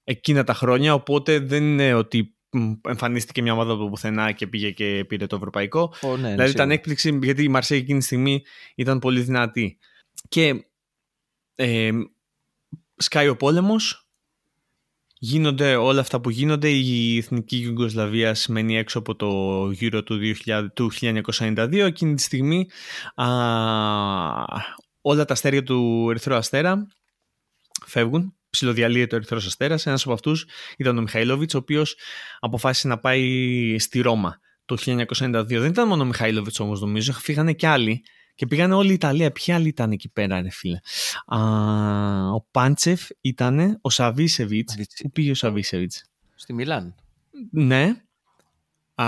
[0.03, 2.32] εκείνα τα χρόνια, οπότε δεν είναι ότι
[2.81, 5.93] εμφανίστηκε μια ομάδα από πουθενά και πήγε και πήρε το ευρωπαϊκό.
[6.01, 8.43] Oh, ναι, δηλαδή ήταν έκπληξη γιατί η Μαρσέιγ εκείνη τη στιγμή
[8.75, 9.77] ήταν πολύ δυνατή.
[10.29, 10.65] Και
[11.55, 11.91] ε,
[12.95, 14.07] σκάει ο πόλεμος,
[15.17, 16.69] γίνονται όλα αυτά που γίνονται.
[16.69, 21.73] Η Εθνική Ιουγκοσλαβία σημαίνει έξω από το γύρο του, 2000, του 1992.
[21.73, 22.69] Εκείνη τη στιγμή
[23.15, 23.25] α,
[25.01, 26.87] όλα τα αστέρια του Ερυθρού Αστέρα
[27.85, 28.35] φεύγουν.
[28.53, 29.85] Ψιλοδιαλύεται ο Ερυθρός Αστέρας.
[29.85, 30.45] Ένας από αυτούς
[30.77, 31.95] ήταν ο Μιχαήλοβιτς, ο οποίος
[32.39, 35.45] αποφάσισε να πάει στη Ρώμα το 1992.
[35.47, 37.13] Δεν ήταν μόνο ο Μιχαήλοβιτς όμως, νομίζω.
[37.13, 38.03] Φύγανε κι άλλοι.
[38.35, 39.31] Και πήγανε όλη η Ιταλία.
[39.31, 40.79] Ποιοι άλλοι ήταν εκεί πέρα, ρε φίλε;
[41.25, 41.39] Α,
[42.29, 44.75] ο Πάντσεφ ήταν, ο Σαβίσεβιτς.
[45.01, 46.95] Πού πήγε ο Σαβίσεβιτς; Στη Μιλάν.
[47.51, 47.95] Ναι.
[48.95, 49.07] Α,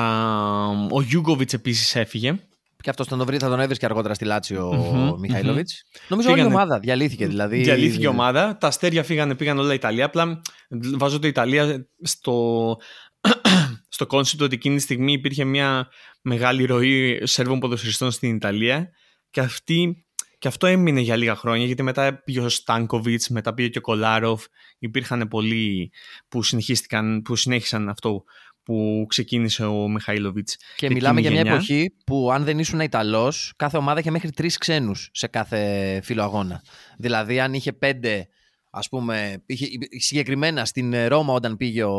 [0.92, 2.40] ο Γιούγκοβιτς επίσης έφυγε.
[2.86, 5.84] Και αυτός τον βρει, θα τον έβρισκε αργότερα στη Λάτσιο ο Μιχαηλόβιτς.
[6.08, 7.28] Νομίζω όλη η ομάδα διαλύθηκε.
[7.28, 7.62] Δηλαδή...
[7.62, 8.58] Διαλύθηκε η ομάδα.
[8.58, 10.06] Τα αστέρια φύγανε, πήγαν όλα η Ιταλία.
[10.06, 12.78] Απλά βάζω το Ιταλία στο,
[13.96, 15.88] στο concept ότι εκείνη τη στιγμή υπήρχε μια
[16.22, 18.90] μεγάλη ροή Σέρβων ποδοσφαιριστών στην Ιταλία
[19.30, 20.06] και, αυτή,
[20.38, 23.82] και αυτό έμεινε για λίγα χρόνια γιατί μετά πήγε ο Στάνκοβιτς, μετά πήγε και ο
[23.82, 24.44] Κολάροφ.
[24.80, 25.92] Υπήρχαν πολλοί
[26.28, 28.24] που, συνεχίστηκαν, που συνέχισαν αυτό
[28.66, 30.58] που ξεκίνησε ο Μιχαήλοβιτς.
[30.76, 34.58] Και μιλάμε για μια εποχή που αν δεν ήσουν Ιταλός, κάθε ομάδα είχε μέχρι τρεις
[34.58, 36.62] ξένους σε κάθε φύλλο αγώνα.
[36.98, 38.28] Δηλαδή αν είχε πέντε
[38.70, 41.98] ας πούμε, είχε, συγκεκριμένα στην Ρώμα όταν πήγε ο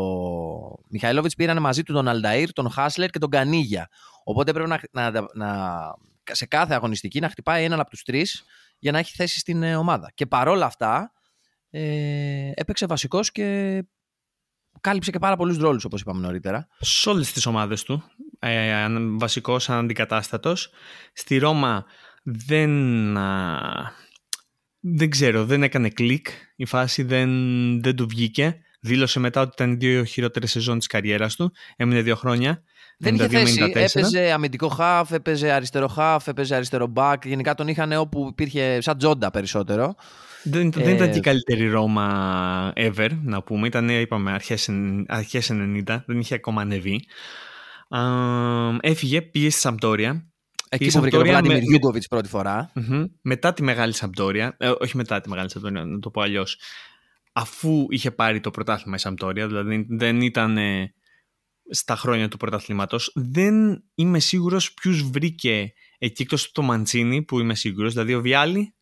[0.89, 3.89] Μιχαήλοβιτς πήραν μαζί του τον Αλνταΐρ, τον Χάσλερ και τον Κανίγια.
[4.25, 5.81] Οπότε πρέπει να, να, να
[6.23, 8.45] σε κάθε αγωνιστική να χτυπάει έναν από τους τρεις
[8.79, 10.11] για να έχει θέση στην ε, ομάδα.
[10.15, 11.13] Και παρόλα αυτά
[11.71, 13.83] ε, έπαιξε βασικός και
[14.87, 16.69] κάλυψε και πάρα πολλούς ρόλους όπως είπαμε νωρίτερα.
[16.79, 18.03] Σε όλες τις ομάδες του,
[18.39, 18.87] ε,
[19.19, 20.71] βασικός αναντικατάστατος.
[21.13, 21.85] Στη Ρώμα
[22.23, 23.13] δεν,
[24.81, 26.27] δεν ξέρω, δεν έκανε κλικ.
[26.57, 27.31] Η φάση δεν,
[27.83, 28.61] δεν του βγήκε.
[28.81, 31.53] Δήλωσε μετά ότι ήταν οι δύο χειρότερες σεζόν της καριέρας του.
[31.77, 32.63] Έμεινε δύο χρόνια.
[32.99, 33.63] Δεν είχε θέση.
[33.75, 37.27] Έπαιζε αμυντικό χαφ, έπαιζε αριστερό χαφ, έπαιζε αριστερό μπακ.
[37.27, 39.95] Γενικά τον είχαν όπου υπήρχε σαν τζόντα περισσότερο.
[40.49, 43.67] Δεν, δεν ήταν και η καλύτερη Ρώμα ever, να πούμε.
[43.67, 44.71] Ήταν, είπαμε, αρχές,
[45.07, 46.03] αρχές 90.
[46.07, 47.01] Δεν είχε ακόμα ανεβεί.
[48.81, 50.31] έφυγε, πήγε στη Σαμπτόρια.
[50.69, 52.01] Εκεί που βρήκε τον Πλάτιμιρ με...
[52.09, 52.73] πρώτη φορά.
[53.23, 54.57] Μετά τη μεγάλη Σαμπτόρια.
[54.59, 56.61] Ε, όχι μετά τη μεγάλη Σαμπτόρια, να το πω αλλιώς.
[57.33, 60.59] Αφού είχε πάρει το πρωτάθλημα η Σαμπτόρια, δηλαδή δεν ήταν
[61.71, 63.13] στα χρόνια του πρωταθλήματος.
[63.15, 67.93] Δεν είμαι σίγουρος ποιους βρήκε εκεί εκτός το Μαντσίνη που είμαι σίγουρος.
[67.93, 68.76] Δηλαδή ο Βιάλι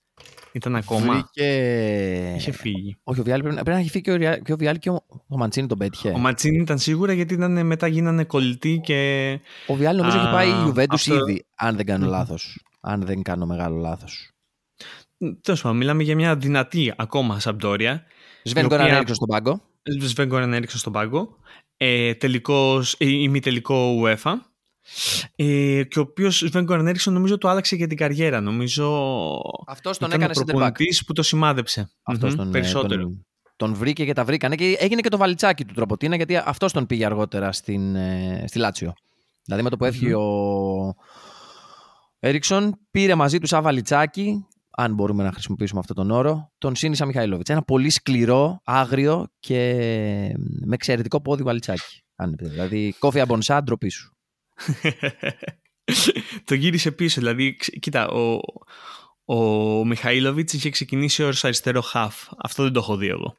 [0.53, 1.13] ήταν ακόμα.
[1.13, 2.35] Βρήκε...
[2.37, 2.97] Είχε φύγει.
[3.03, 5.05] Όχι, ο Βιάλι πρέπει, πρέπει να έχει φύγει και ο, και ο Βιάλι και ο,
[5.29, 6.09] ο Μαντσίνη τον πέτυχε.
[6.09, 9.41] Ο Μαντσίνη ήταν σίγουρα γιατί ήταν, μετά γίνανε κολλητοί και.
[9.67, 11.29] Ο Βιάλι νομίζω έχει πάει η Ιουβέντους αυτό...
[11.29, 12.65] ήδη, αν δεν κάνω λάθος.
[12.81, 14.31] Αν δεν κάνω μεγάλο λάθος.
[15.41, 18.03] Τέλος πάντων, μιλάμε για μια δυνατή ακόμα Σαμπτόρια.
[18.43, 19.61] Σβέν Γκόραν έριξε στον πάγκο.
[19.83, 21.37] Σβέν Γκόραν έριξε στον πάγκο
[21.77, 24.33] ε, τελικός, ε, ημιτελικό UEFA.
[25.37, 28.41] Ε, και ο οποίος Σβέν Κορνέριξον νομίζω το άλλαξε για την καριέρα.
[28.41, 30.73] Νομίζω Αυτός τον έκανε center
[31.07, 31.91] που το σημάδεψε.
[32.03, 33.03] Αυτός τον, ε, περισσότερο.
[33.03, 36.73] Τον, τον, βρήκε και τα βρήκανε και έγινε και το βαλιτσάκι του τροποτίνα γιατί αυτός
[36.73, 38.93] τον πήγε αργότερα στην, ε, στη Λάτσιο.
[39.45, 40.95] Δηλαδή με το που έφυγε ο
[42.19, 47.07] Έριξον πήρε μαζί του σαν βαλιτσάκι αν μπορούμε να χρησιμοποιήσουμε αυτόν τον όρο, τον Σίνισα
[47.07, 47.51] Μιχαηλόβιτς.
[47.51, 49.75] Ένα πολύ σκληρό, άγριο και
[50.65, 52.03] με εξαιρετικό πόδι βαλιτσάκι.
[52.17, 54.14] Αν δηλαδή, κόφι αμπονσά, ντροπή σου.
[56.45, 57.21] το γύρισε πίσω.
[57.21, 58.41] Δηλαδή, κοίτα, ο,
[59.25, 62.29] ο Μιχαήλοβιτ είχε ξεκινήσει ως αριστερό χαφ.
[62.39, 63.35] Αυτό δεν το έχω δει εγώ.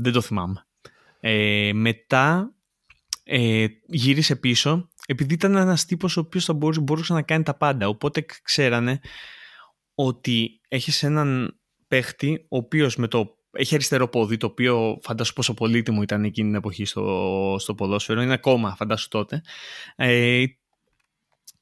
[0.00, 0.66] δεν το θυμάμαι.
[1.20, 2.54] Ε, μετά
[3.24, 7.56] ε, γύρισε πίσω επειδή ήταν ένας τύπος ο οποίος θα μπορούσε, μπορούσε να κάνει τα
[7.56, 7.88] πάντα.
[7.88, 9.00] Οπότε ξέρανε
[9.94, 15.54] ότι έχεις έναν παίχτη ο οποίος με το έχει αριστερό πόδι, το οποίο φαντάσου πόσο
[15.54, 19.42] πολύτιμο ήταν εκείνη την εποχή στο, στο ποδόσφαιρο, είναι ακόμα φαντάσου τότε.
[19.96, 20.44] Ε,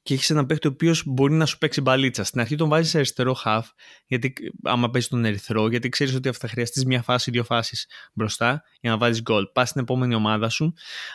[0.01, 2.23] και έχεις έναν παίχτη ο οποίος μπορεί να σου παίξει μπαλίτσα.
[2.23, 3.61] Στην αρχή τον βάζεις σε αριστερό half,
[4.05, 8.63] γιατί, άμα παίζει τον ερυθρό, γιατί ξέρεις ότι θα χρειαστείς μια φάση, δύο φάσεις μπροστά
[8.81, 9.45] για να βάλεις γκολ.
[9.53, 10.73] Πας στην επόμενη ομάδα σου,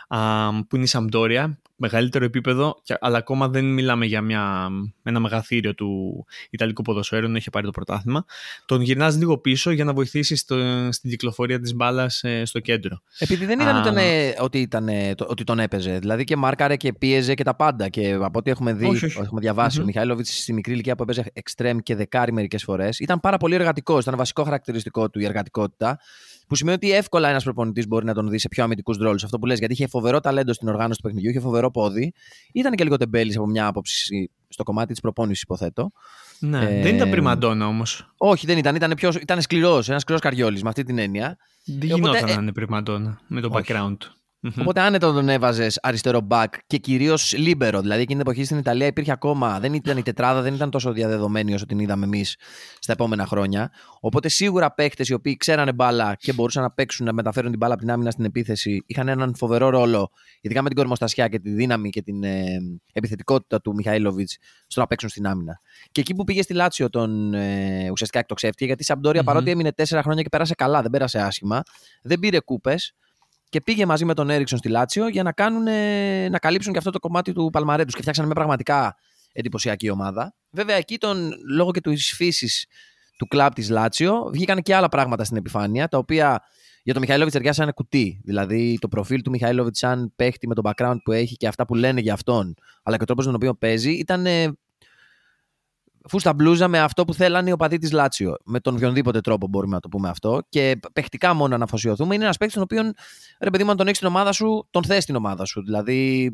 [0.08, 4.68] α, που είναι η Σαμπτόρια, μεγαλύτερο επίπεδο, αλλά ακόμα δεν μιλάμε για μια,
[5.02, 8.24] ένα μεγαθύριο του Ιταλικού ποδοσφαίρου, δεν έχει πάρει το πρωτάθλημα.
[8.66, 10.40] Τον γυρνάς λίγο πίσω για να βοηθήσεις
[10.90, 13.02] στην κυκλοφορία της μπάλας ε, στο κέντρο.
[13.18, 13.96] Επειδή δεν ήταν, ήταν
[14.38, 14.88] ότι, ήταν,
[15.26, 15.98] ότι τον έπαιζε.
[15.98, 17.88] Δηλαδή και μάρκαρε και πίεζε και τα πάντα.
[17.88, 19.20] Και από ό,τι έχουμε δει, όχι, όχι.
[19.20, 19.82] έχουμε διαβάσει, mm-hmm.
[19.82, 23.54] ο Μιχαήλοβιτ στη μικρή ηλικία που έπαιζε εξτρέμ και δεκάρι μερικές φορές ήταν πάρα πολύ
[23.54, 24.02] εργατικός.
[24.02, 25.98] Ήταν βασικό χαρακτηριστικό του η εργατικότητα.
[26.46, 29.24] Που σημαίνει ότι εύκολα ένας προπονητής μπορεί να τον δει σε πιο αμυντικούς ρόλους.
[29.24, 32.12] Αυτό που λες, γιατί είχε φοβερό ταλέντο στην οργάνωση του παιχνιδιού, είχε φοβερό πόδι.
[32.52, 35.90] Ήταν και λίγο τεμπέλης από μια άποψη στο κομμάτι της προπόνησης, υποθέτω.
[36.38, 38.14] Ναι, ε, δεν ήταν πριμαντόνα όμως.
[38.16, 38.74] Όχι, δεν ήταν.
[38.74, 41.36] Ήταν, πιο, ήταν σκληρός, ένας σκληρός καριόλης με αυτή την έννοια.
[41.64, 43.64] Δεν γινόταν ε, να είναι πριμαντόνα με το όχι.
[43.66, 44.14] background του.
[44.44, 44.60] Mm-hmm.
[44.60, 47.80] Οπότε άνετα τον έβαζες αριστερό μπακ και κυρίως λίμπερο.
[47.80, 49.60] Δηλαδή εκείνη την εποχή στην Ιταλία υπήρχε ακόμα.
[49.60, 52.36] Δεν ήταν η τετράδα, δεν ήταν τόσο διαδεδομένη όσο την είδαμε εμείς
[52.78, 53.70] στα επόμενα χρόνια.
[54.00, 57.72] Οπότε σίγουρα παίχτες οι οποίοι ξέρανε μπάλα και μπορούσαν να παίξουν, να μεταφέρουν την μπάλα
[57.72, 61.50] από την άμυνα στην επίθεση, είχαν έναν φοβερό ρόλο, ειδικά με την κορμοστασιά και τη
[61.50, 62.44] δύναμη και την ε,
[62.92, 65.60] επιθετικότητα του Μιχαήλοβιτς στο να παίξουν στην άμυνα.
[65.92, 69.24] Και εκεί που πήγε στη Λάτσιο τον ε, ουσιαστικά εκτοξεύτηκε, γιατί η Σαμπτόρια mm-hmm.
[69.24, 71.62] παρότι έμεινε τέσσερα χρόνια και πέρασε καλά, δεν πέρασε άσχημα,
[72.02, 72.94] δεν πήρε κούπες
[73.54, 75.62] και πήγε μαζί με τον Έριξον στη Λάτσιο για να, κάνουν,
[76.30, 78.96] να καλύψουν και αυτό το κομμάτι του Παλμαρέτου και φτιάξαν μια πραγματικά
[79.32, 80.34] εντυπωσιακή ομάδα.
[80.50, 82.66] Βέβαια, εκεί τον, λόγω και του φύσης
[83.18, 86.42] του κλαμπ της Λάτσιο βγήκαν και άλλα πράγματα στην επιφάνεια, τα οποία
[86.82, 88.20] για τον Μιχαήλοβιτ ταιριάσαν ένα κουτί.
[88.24, 91.74] Δηλαδή, το προφίλ του Μιχαήλοβιτ, σαν παίχτη με τον background που έχει και αυτά που
[91.74, 94.26] λένε για αυτόν, αλλά και ο τρόπος τον οποίο παίζει, ήταν
[96.08, 98.36] φούστα μπλούζα με αυτό που θέλανε οι οπαδοί της Λάτσιο.
[98.44, 100.42] Με τον οποιονδήποτε τρόπο μπορούμε να το πούμε αυτό.
[100.48, 102.14] Και παιχτικά μόνο να αφοσιωθούμε.
[102.14, 102.92] Είναι ένας παίκτης τον οποίο,
[103.40, 105.64] ρε παιδί μου, αν τον έχεις στην ομάδα σου, τον θες στην ομάδα σου.
[105.64, 106.30] Δηλαδή,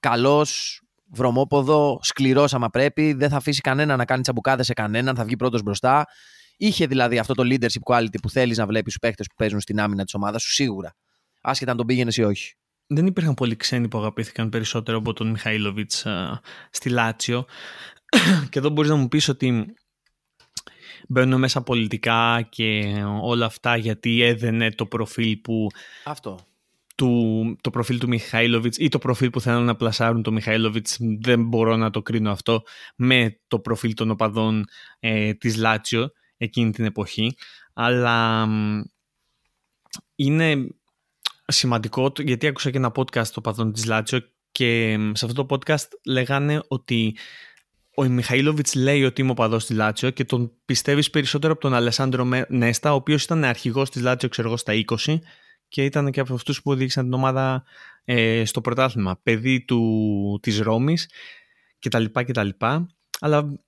[0.00, 5.24] καλός, βρωμόποδο, σκληρός άμα πρέπει, δεν θα αφήσει κανένα να κάνει τσαμπουκάδες σε κανέναν, θα
[5.24, 6.06] βγει πρώτος μπροστά.
[6.56, 9.80] Είχε δηλαδή αυτό το leadership quality που θέλεις να βλέπεις στου παίχτε που παίζουν στην
[9.80, 10.94] άμυνα της ομάδας σου, σίγουρα.
[11.40, 12.54] Άσχετα αν τον πήγαινες ή όχι.
[12.86, 15.92] Δεν υπήρχαν πολλοί ξένοι που αγαπήθηκαν περισσότερο από τον Μιχαήλοβιτ
[16.70, 17.44] στη Λάτσιο.
[18.50, 19.74] Και εδώ μπορείς να μου πεις ότι
[21.08, 25.66] μπαίνουν μέσα πολιτικά και όλα αυτά γιατί έδαινε το προφίλ που...
[26.04, 26.38] Αυτό.
[26.96, 31.44] Του, το προφίλ του Μιχαήλοβιτς ή το προφίλ που θέλουν να πλασάρουν το Μιχαήλοβιτς δεν
[31.44, 32.62] μπορώ να το κρίνω αυτό
[32.96, 34.64] με το προφίλ των οπαδών
[35.00, 37.36] ε, της Λάτσιο εκείνη την εποχή
[37.72, 38.48] αλλά
[40.14, 40.66] είναι
[41.46, 44.20] σημαντικό γιατί άκουσα και ένα podcast των οπαδών της Λάτσιο
[44.52, 47.16] και σε αυτό το podcast λέγανε ότι
[47.98, 52.28] ο Μιχαήλοβιτ λέει ότι είμαι οπαδός της Λάτσιο και τον πιστεύεις περισσότερο από τον Αλεσάνδρο
[52.48, 54.72] Νέστα, ο οποίος ήταν αρχηγός της Λάτσιο, ξέρω εγώ, στα
[55.06, 55.18] 20
[55.68, 57.64] και ήταν και από αυτούς που οδήγησαν την ομάδα
[58.04, 59.20] ε, στο πρωτάθλημα.
[59.22, 61.10] Παιδί του, της Ρώμης
[61.78, 62.04] κτλ.
[62.12, 62.48] κτλ.
[63.20, 63.62] Αλλά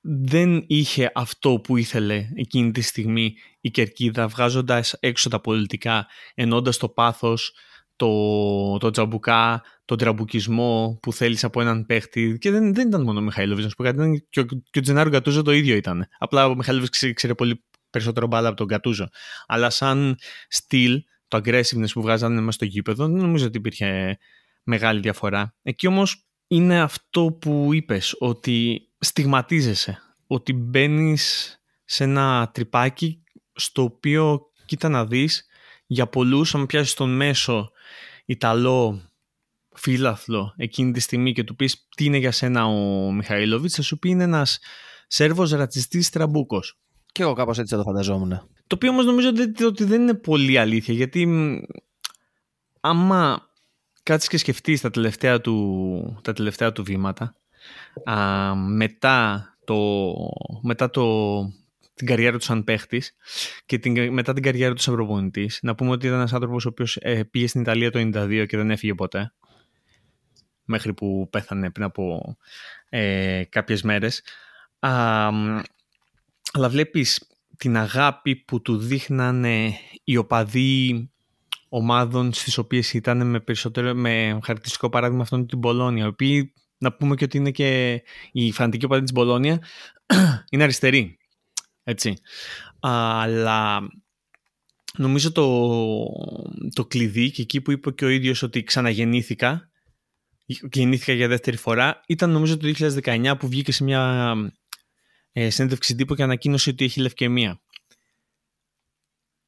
[0.00, 6.76] δεν είχε αυτό που ήθελε εκείνη τη στιγμή η Κερκίδα βγάζοντας έξω τα πολιτικά, ενώντας
[6.76, 7.54] το πάθος,
[7.96, 12.36] το, το τζαμπουκά, τον τραμπουκισμό που θέλεις από έναν παίχτη.
[12.40, 14.26] Και δεν, δεν ήταν μόνο ο Μιχαήλοβιτ, να σου πω κάτι.
[14.30, 16.06] Και ο, και ο Τζενάρο Γκατούζο το ίδιο ήταν.
[16.18, 19.08] Απλά ο Μιχαήλοβιτ ξέρει, ξέρει πολύ περισσότερο μπάλα από τον Γκατούζο.
[19.46, 20.16] Αλλά σαν
[20.48, 24.18] στυλ, το aggressiveness που βγάζανε μέσα στο γήπεδο, δεν νομίζω ότι υπήρχε
[24.62, 25.54] μεγάλη διαφορά.
[25.62, 29.98] Εκεί όμως είναι αυτό που είπες, ότι στιγματίζεσαι.
[30.26, 35.46] Ότι μπαίνεις σε ένα τρυπάκι στο οποίο κοίτα να δεις
[35.86, 37.70] για πολλούς αν πιάσεις τον μέσο
[38.24, 39.11] Ιταλό
[39.74, 43.98] φίλαθλο εκείνη τη στιγμή και του πεις τι είναι για σένα ο Μιχαήλοβιτς θα σου
[43.98, 44.58] πει είναι ένας
[45.06, 46.78] Σέρβος ρατσιστής τραμπούκος.
[47.12, 48.28] Και εγώ κάπως έτσι θα το φανταζόμουν.
[48.66, 49.28] Το οποίο όμως νομίζω
[49.66, 51.28] ότι δεν είναι πολύ αλήθεια γιατί
[52.80, 53.50] άμα
[54.02, 57.34] κάτσεις και σκεφτείς τα τελευταία του, τα τελευταία του βήματα
[58.04, 60.14] α, μετά το,
[60.62, 61.04] μετά το
[61.94, 63.14] την καριέρα του σαν παίχτης
[63.66, 65.58] και την, μετά την καριέρα του σαν προπονητής.
[65.62, 68.56] Να πούμε ότι ήταν ένας άνθρωπος ο οποίος ε, πήγε στην Ιταλία το 1992 και
[68.56, 69.32] δεν έφυγε ποτέ.
[70.72, 72.36] Μέχρι που πέθανε πριν από
[72.88, 74.22] ε, κάποιες μέρες.
[74.78, 81.10] αλλά βλέπεις την αγάπη που του δείχνανε οι οπαδοί
[81.68, 86.92] ομάδων στις οποίες ήταν με περισσότερο με χαρακτηριστικό παράδειγμα αυτόν την Πολώνια, οι οποίοι να
[86.92, 89.62] πούμε και ότι είναι και η φανατική οπαδή της Μπολόνια
[90.50, 91.18] είναι αριστερή.
[91.82, 92.14] Έτσι.
[92.80, 93.80] Αλλά
[94.98, 95.68] νομίζω το,
[96.74, 99.70] το κλειδί και εκεί που είπε και ο ίδιος ότι ξαναγεννήθηκα
[100.72, 102.72] γεννήθηκα για δεύτερη φορά ήταν νομίζω το
[103.04, 104.34] 2019 που βγήκε σε μια
[105.32, 107.60] ε, συνέντευξη τύπου και ανακοίνωσε ότι έχει λευκαιμία.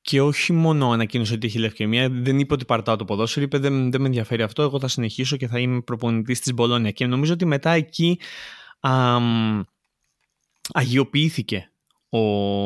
[0.01, 3.91] Και όχι μόνο ανακοίνωσε ότι έχει λευκαιμία, δεν είπε ότι παρτάω το ποδόσφαιρο, είπε δεν,
[3.91, 6.91] δεν με ενδιαφέρει αυτό, εγώ θα συνεχίσω και θα είμαι προπονητής της Μπολόνια.
[6.91, 8.21] Και νομίζω ότι μετά εκεί
[8.81, 9.63] αμ,
[10.73, 11.73] αγιοποιήθηκε
[12.09, 12.21] ο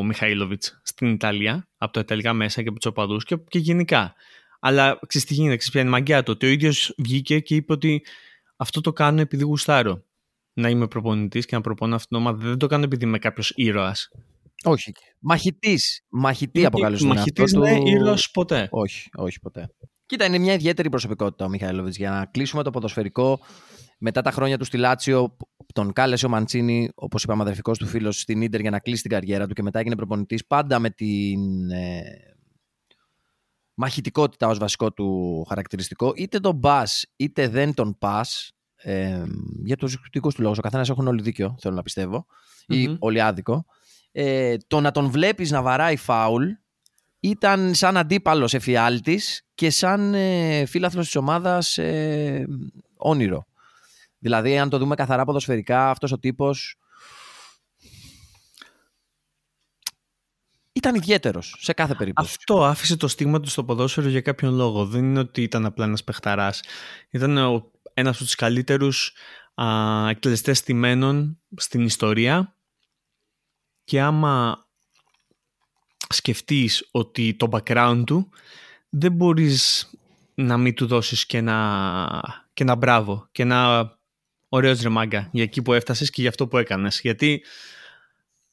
[0.04, 4.14] Μιχαήλοβιτς στην Ιταλία, από τα Ιταλικά μέσα και από τους οπαδούς και, και γενικά.
[4.60, 7.54] Αλλά ξέρεις τι γίνεται, ξέρεις ποια είναι η μαγκιά του, ότι ο ίδιος βγήκε και
[7.54, 8.02] είπε ότι
[8.58, 10.04] αυτό το κάνω επειδή γουστάρω
[10.52, 12.48] να είμαι προπονητής και να προπονώ αυτήν την ομάδα.
[12.48, 14.08] Δεν το κάνω επειδή είμαι κάποιος ήρωας.
[14.64, 14.92] Όχι.
[15.18, 16.04] Μαχητής.
[16.08, 17.60] Μαχητή αποκαλούσε Μαχητής του...
[17.60, 19.68] ναι, ήρωας ποτέ; Όχι, όχι ποτέ.
[20.06, 21.94] Κοίτα, είναι μια ιδιαίτερη προσωπικότητα ο Μιχαήλοβιτ.
[21.94, 23.40] Για να κλείσουμε το ποδοσφαιρικό,
[23.98, 25.36] μετά τα χρόνια του στη Λάτσιο,
[25.72, 29.10] τον κάλεσε ο Μαντσίνη, όπως είπαμε, αδερφικός του φίλος στην ντερ για να κλείσει την
[29.10, 32.02] καριέρα του και μετά έγινε προπονητής πάντα με την ε,
[33.80, 36.12] μαχητικότητα ως βασικό του χαρακτηριστικό.
[36.16, 39.22] Είτε τον πας, είτε δεν τον πας, ε,
[39.64, 40.58] για τους δικού του λόγους.
[40.58, 42.74] Ο καθένας έχουν όλοι δίκιο, θέλω να πιστεύω, mm-hmm.
[42.74, 43.64] ή όλοι άδικο
[44.12, 46.50] ε, το να τον βλέπεις να βαράει φάουλ
[47.20, 52.46] ήταν σαν αντίπαλος εφιάλτης και σαν ε, φίλαθλος της ομάδας ε,
[52.96, 53.46] όνειρο.
[54.18, 56.76] Δηλαδή, αν το δούμε καθαρά ποδοσφαιρικά, αυτός ο τύπος
[60.78, 62.36] ήταν ιδιαίτερος σε κάθε περίπτωση.
[62.38, 64.86] Αυτό άφησε το στίγμα του στο ποδόσφαιρο για κάποιον λόγο.
[64.86, 66.60] Δεν είναι ότι ήταν απλά ένας παιχταράς.
[67.10, 67.36] Ήταν
[67.94, 69.12] ένας από τους καλύτερους
[70.08, 72.56] εκτελεστές τιμένων στην ιστορία
[73.84, 74.66] και άμα
[76.08, 78.28] σκεφτείς ότι το background του
[78.88, 79.90] δεν μπορείς
[80.34, 83.92] να μην του δώσεις και ένα, και ένα μπράβο και ένα
[84.48, 87.00] ωραίος ρεμάγκα για εκεί που έφτασες και για αυτό που έκανες.
[87.00, 87.44] Γιατί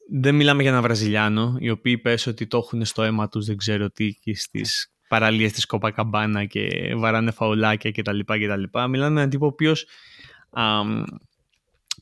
[0.09, 3.57] δεν μιλάμε για ένα Βραζιλιάνο, οι οποίοι πες ότι το έχουν στο αίμα τους, δεν
[3.57, 8.19] ξέρω τι, και στις παραλίες της Κοπακαμπάνα και βαράνε φαουλάκια κτλ.
[8.19, 8.63] κτλ.
[8.73, 9.85] Μιλάμε με έναν τύπο ο οποίος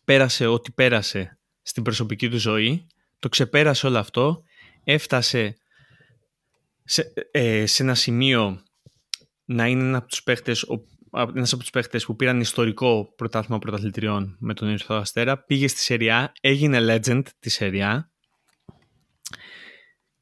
[0.03, 2.87] πέρασε ό,τι πέρασε στην προσωπική του ζωή
[3.19, 4.43] το ξεπέρασε όλο αυτό,
[4.83, 5.57] έφτασε
[6.83, 8.63] σε, ε, σε ένα σημείο
[9.45, 10.65] να είναι ένα από τους παίχτες,
[11.35, 15.79] ένας από τους παίχτες που πήραν ιστορικό πρωτάθλημα πρωταθλητριών με τον Ερυθρό Αστέρα, πήγε στη
[15.79, 18.11] Σεριά, έγινε legend τη Σεριά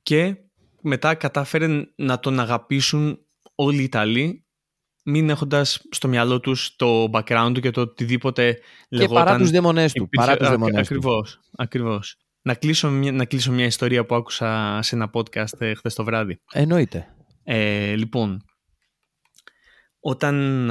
[0.02, 0.36] και
[0.82, 3.20] μετά κατάφερε να τον αγαπήσουν
[3.56, 4.46] όλοι οι Ιταλοί
[5.04, 9.94] μην έχοντας στο μυαλό τους το background του και το οτιδήποτε και παρά τους δαίμονές
[9.94, 10.10] του.
[10.10, 12.16] Παρά τους ακριβώς, ακριβώς.
[12.42, 16.04] Να κλείσω, μια, να κλείσω μια ιστορία που άκουσα σε ένα podcast ε, χθες το
[16.04, 16.42] βράδυ.
[16.52, 17.08] Εννοείται.
[17.44, 18.46] Ε, λοιπόν,
[20.02, 20.70] όταν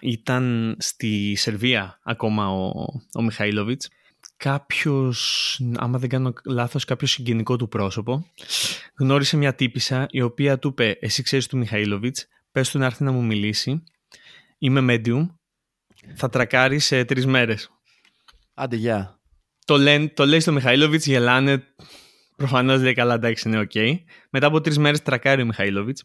[0.00, 2.70] ήταν στη Σερβία ακόμα ο,
[3.14, 3.88] ο Μιχαήλοβιτς,
[4.36, 8.26] κάποιος, άμα δεν κάνω λάθος, κάποιος συγγενικό του πρόσωπο,
[8.98, 13.04] γνώρισε μια τύπησα η οποία του είπε «Εσύ ξέρεις του Μιχαήλοβιτς, πες του να έρθει
[13.04, 13.82] να μου μιλήσει,
[14.58, 15.26] είμαι medium,
[16.14, 17.68] θα τρακάρει σε τρεις μέρες».
[18.54, 19.18] Άντε, γεια
[19.64, 21.62] το, λένε, το λέει στο Μιχαήλοβιτς, γελάνε.
[22.36, 23.72] Προφανώς λέει καλά, εντάξει, είναι οκ.
[24.30, 26.04] Μετά από τρεις μέρες τρακάρει ο Μιχαήλοβιτς.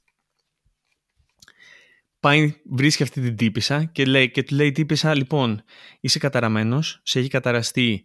[2.20, 5.64] Πάει, βρίσκει αυτή την τύπισσα και, λέει, και του λέει: Τύπισσα, λοιπόν,
[6.00, 8.04] είσαι καταραμένος, σε έχει καταραστεί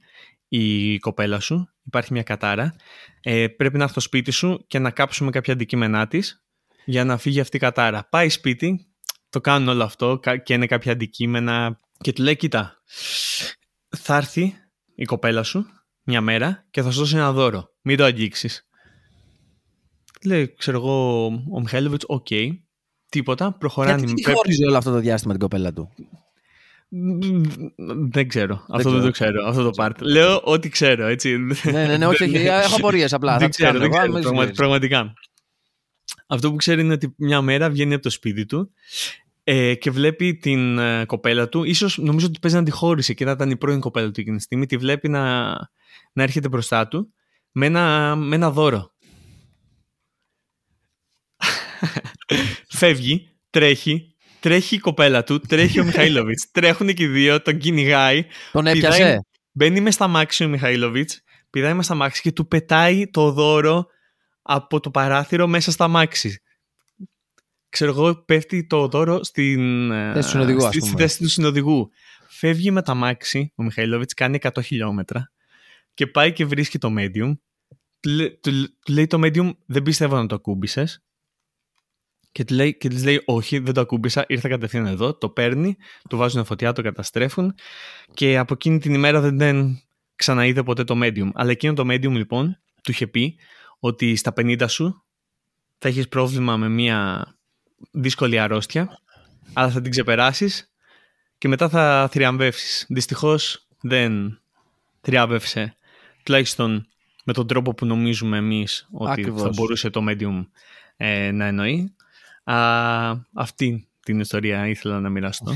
[0.48, 2.74] η κοπέλα σου, υπάρχει μια κατάρα.
[3.20, 6.44] Ε, πρέπει να έρθει στο σπίτι σου και να κάψουμε κάποια αντικείμενά της
[6.84, 8.08] για να φύγει αυτή η κατάρα.
[8.10, 8.86] Πάει σπίτι,
[9.28, 12.82] το κάνουν όλο αυτό και καίνε κάποια αντικείμενα και του λέει: Κοίτα,
[13.88, 14.54] θα έρθει
[14.94, 15.66] η κοπέλα σου
[16.02, 17.68] μια μέρα και θα σου δώσει ένα δώρο.
[17.82, 18.68] Μην το αγγίξεις.
[20.24, 22.26] Λέει, ξέρω εγώ, ο Μιχαήλοβιτ, οκ.
[23.14, 24.04] Τίποτα, προχωράνε.
[24.04, 25.90] Γιατί τι χώριζε όλο αυτό το διάστημα την κοπέλα του;
[28.10, 28.64] Δεν ξέρω.
[28.68, 29.46] αυτό δεν το ξέρω.
[29.46, 29.98] Αυτό το part.
[30.00, 31.36] Λέω ό,τι ξέρω, έτσι.
[31.38, 33.38] ναι, ναι, ναι, όχι, έχω απορίες απλά.
[33.38, 35.12] Δεν ξέρω, δεν ξέρω πραγματικά.
[36.26, 38.70] Αυτό που ξέρει είναι ότι μια μέρα βγαίνει από το σπίτι του
[39.44, 41.64] ε, και βλέπει την ε, κοπέλα του.
[41.64, 44.36] Ίσως νομίζω ότι παίζει να τη χώρισε και θα ήταν η πρώην κοπέλα του εκείνη
[44.36, 44.66] τη στιγμή.
[44.66, 45.44] Τη βλέπει να,
[46.12, 47.12] να έρχεται μπροστά του
[47.52, 48.92] με ένα, με ένα δώρο.
[52.76, 56.38] Φεύγει, τρέχει, τρέχει η κοπέλα του, τρέχει ο Μιχαήλοβιτ.
[56.52, 58.26] Τρέχουν και οι δύο, τον κυνηγάει.
[58.52, 61.10] Τον έπιασε; μπαίνει μες στα μάξι ο Μιχαήλοβιτ,
[61.50, 63.86] πηδάει μες στα μάξι και του πετάει το δώρο
[64.42, 66.38] από το παράθυρο μέσα στα μάξι
[67.74, 71.90] ξέρω εγώ, πέφτει το δώρο στην θέση του, στη, θέση του συνοδηγού.
[72.28, 75.32] Φεύγει με τα μάξι, ο Μιχαήλοβιτ κάνει 100 χιλιόμετρα.
[75.94, 77.32] και πάει και βρίσκει το medium.
[78.40, 78.52] Του,
[78.88, 81.02] λέει το medium δεν πιστεύω να το ακούμπησες.
[82.34, 85.76] Και του λέει, και της λέει όχι δεν το ακούμπησα, ήρθα κατευθείαν εδώ, το παίρνει,
[86.08, 87.54] του βάζουν φωτιά, το καταστρέφουν
[88.14, 89.82] και από εκείνη την ημέρα δεν, δεν
[90.16, 91.28] ξαναείδε ποτέ το medium.
[91.34, 93.36] Αλλά εκείνο το medium λοιπόν του είχε πει
[93.78, 95.04] ότι στα 50 σου
[95.78, 97.28] θα έχεις πρόβλημα με μια
[97.90, 98.98] δύσκολη αρρώστια,
[99.52, 100.72] αλλά θα την ξεπεράσεις
[101.38, 102.86] και μετά θα θριαμβεύσεις.
[102.88, 104.40] Δυστυχώς δεν
[105.00, 105.76] θριάμβευσε,
[106.22, 106.86] τουλάχιστον
[107.24, 110.46] με τον τρόπο που νομίζουμε εμείς ότι θα μπορούσε το medium
[110.96, 111.94] ε, να εννοεί.
[112.44, 112.56] Α,
[113.34, 115.52] αυτή την ιστορία ήθελα να μοιραστώ.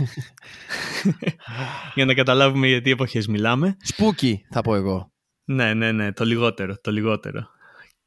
[1.95, 3.77] Για να καταλάβουμε γιατί εποχές μιλάμε.
[3.83, 5.13] Σπούκι θα πω εγώ.
[5.45, 7.49] Ναι, ναι, ναι, το λιγότερο, το λιγότερο.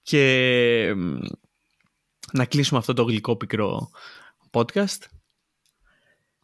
[0.01, 0.95] Και
[2.33, 3.89] να κλείσουμε αυτό το γλυκό πικρό
[4.51, 4.99] podcast.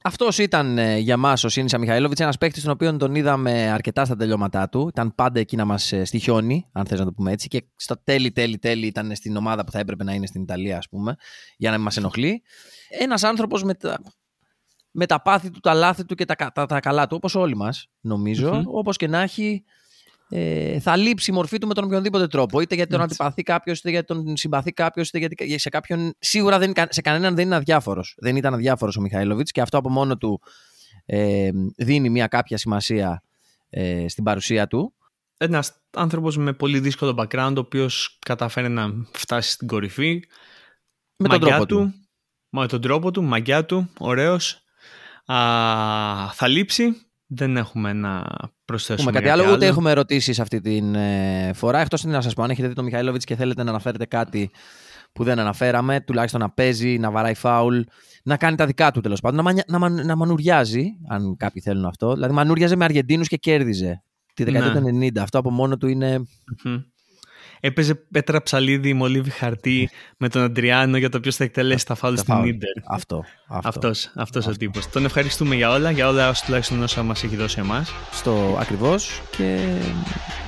[0.03, 4.05] Αυτός ήταν ε, για μας ο Σίνησα Μιχαήλοβιτ, ένας παίκτης τον οποίο τον είδαμε αρκετά
[4.05, 4.87] στα τελειώματά του.
[4.87, 7.47] Ήταν πάντα εκεί να μας ε, στοιχιώνει, αν θες να το πούμε έτσι.
[7.47, 10.77] Και στο τέλει, τέλει, τέλει ήταν στην ομάδα που θα έπρεπε να είναι στην Ιταλία,
[10.77, 11.15] ας πούμε,
[11.57, 12.43] για να μην μας ενοχλεί.
[12.89, 13.99] Ένας άνθρωπος με τα,
[14.91, 17.55] με τα πάθη του, τα λάθη του και τα, τα, τα καλά του, όπως όλοι
[17.55, 18.51] μας, νομίζω.
[18.53, 18.65] Mm-hmm.
[18.65, 19.63] Όπως και να έχει,
[20.29, 22.61] ε, θα λείψει η μορφή του με τον οποιονδήποτε τρόπο.
[22.61, 26.13] Είτε γιατί τον αντιπαθεί κάποιος, είτε γιατί τον συμπαθεί κάποιος, είτε γιατί σε κάποιον.
[26.19, 28.15] Σίγουρα δεν, σε κανέναν δεν είναι αδιάφορος.
[28.17, 30.41] Δεν ήταν αδιάφορος ο Μιχαήλοβιτς και αυτό από μόνο του
[31.05, 33.23] ε, δίνει μια κάποια σημασία
[33.69, 34.93] ε, στην παρουσία του.
[35.37, 40.23] Ένας άνθρωπος με πολύ δύσκολο background, ο οποίος καταφέρει να φτάσει στην κορυφή.
[41.17, 41.93] Με τον τρόπο του.
[42.49, 44.61] Με τον τρόπο του, μαγιά του, ωραίος.
[46.33, 47.06] Θα λείψει.
[47.27, 48.25] Δεν έχουμε να
[48.65, 49.09] προσθέσουμε.
[49.09, 51.79] Έχουμε κάτι άλλο, ούτε έχουμε ερωτήσεις αυτή τη ε, φορά.
[51.79, 54.51] Εκτός να σας πω, αν έχετε δει τον Μιχαήλοβιτ και θέλετε να αναφέρετε κάτι
[55.11, 57.79] που δεν αναφέραμε, τουλάχιστον να παίζει, να βαράει φάουλ,
[58.23, 62.13] να κάνει τα δικά του τέλος πάντων, να, να, να μανουριάζει, αν κάποιοι θέλουν αυτό.
[62.13, 64.03] Δηλαδή, μανούριαζε με Αργεντίνους και κέρδιζε
[64.33, 65.17] τη δεκαετία του 90.
[65.17, 66.21] Αυτό από μόνο του είναι.
[67.59, 69.89] Έπαιζε Πέτρα Ψαλίδη, μολύβι χαρτί
[70.21, 72.69] με τον Αντριάνο για το ποιος θα εκτελέσει τα φάουλ στην Ιντερ.
[72.85, 73.23] Αυτό.
[73.47, 74.89] Αυτός, αυτός ο τύπος.
[74.89, 77.93] Τον ευχαριστούμε για όλα, για όλα όσα τουλάχιστον όσα μας έχει δώσει εμάς.
[78.11, 79.75] Στο ακριβώς και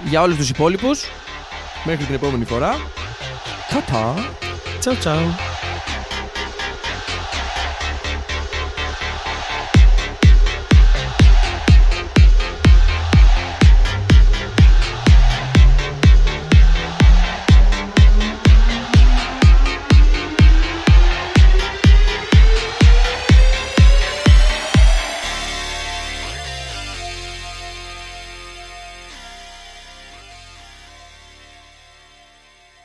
[0.05, 1.03] για όλους τους υπόλοιπους.
[1.86, 2.76] Μέχρι την επόμενη φορά.
[4.80, 5.68] Τσαου τσαου.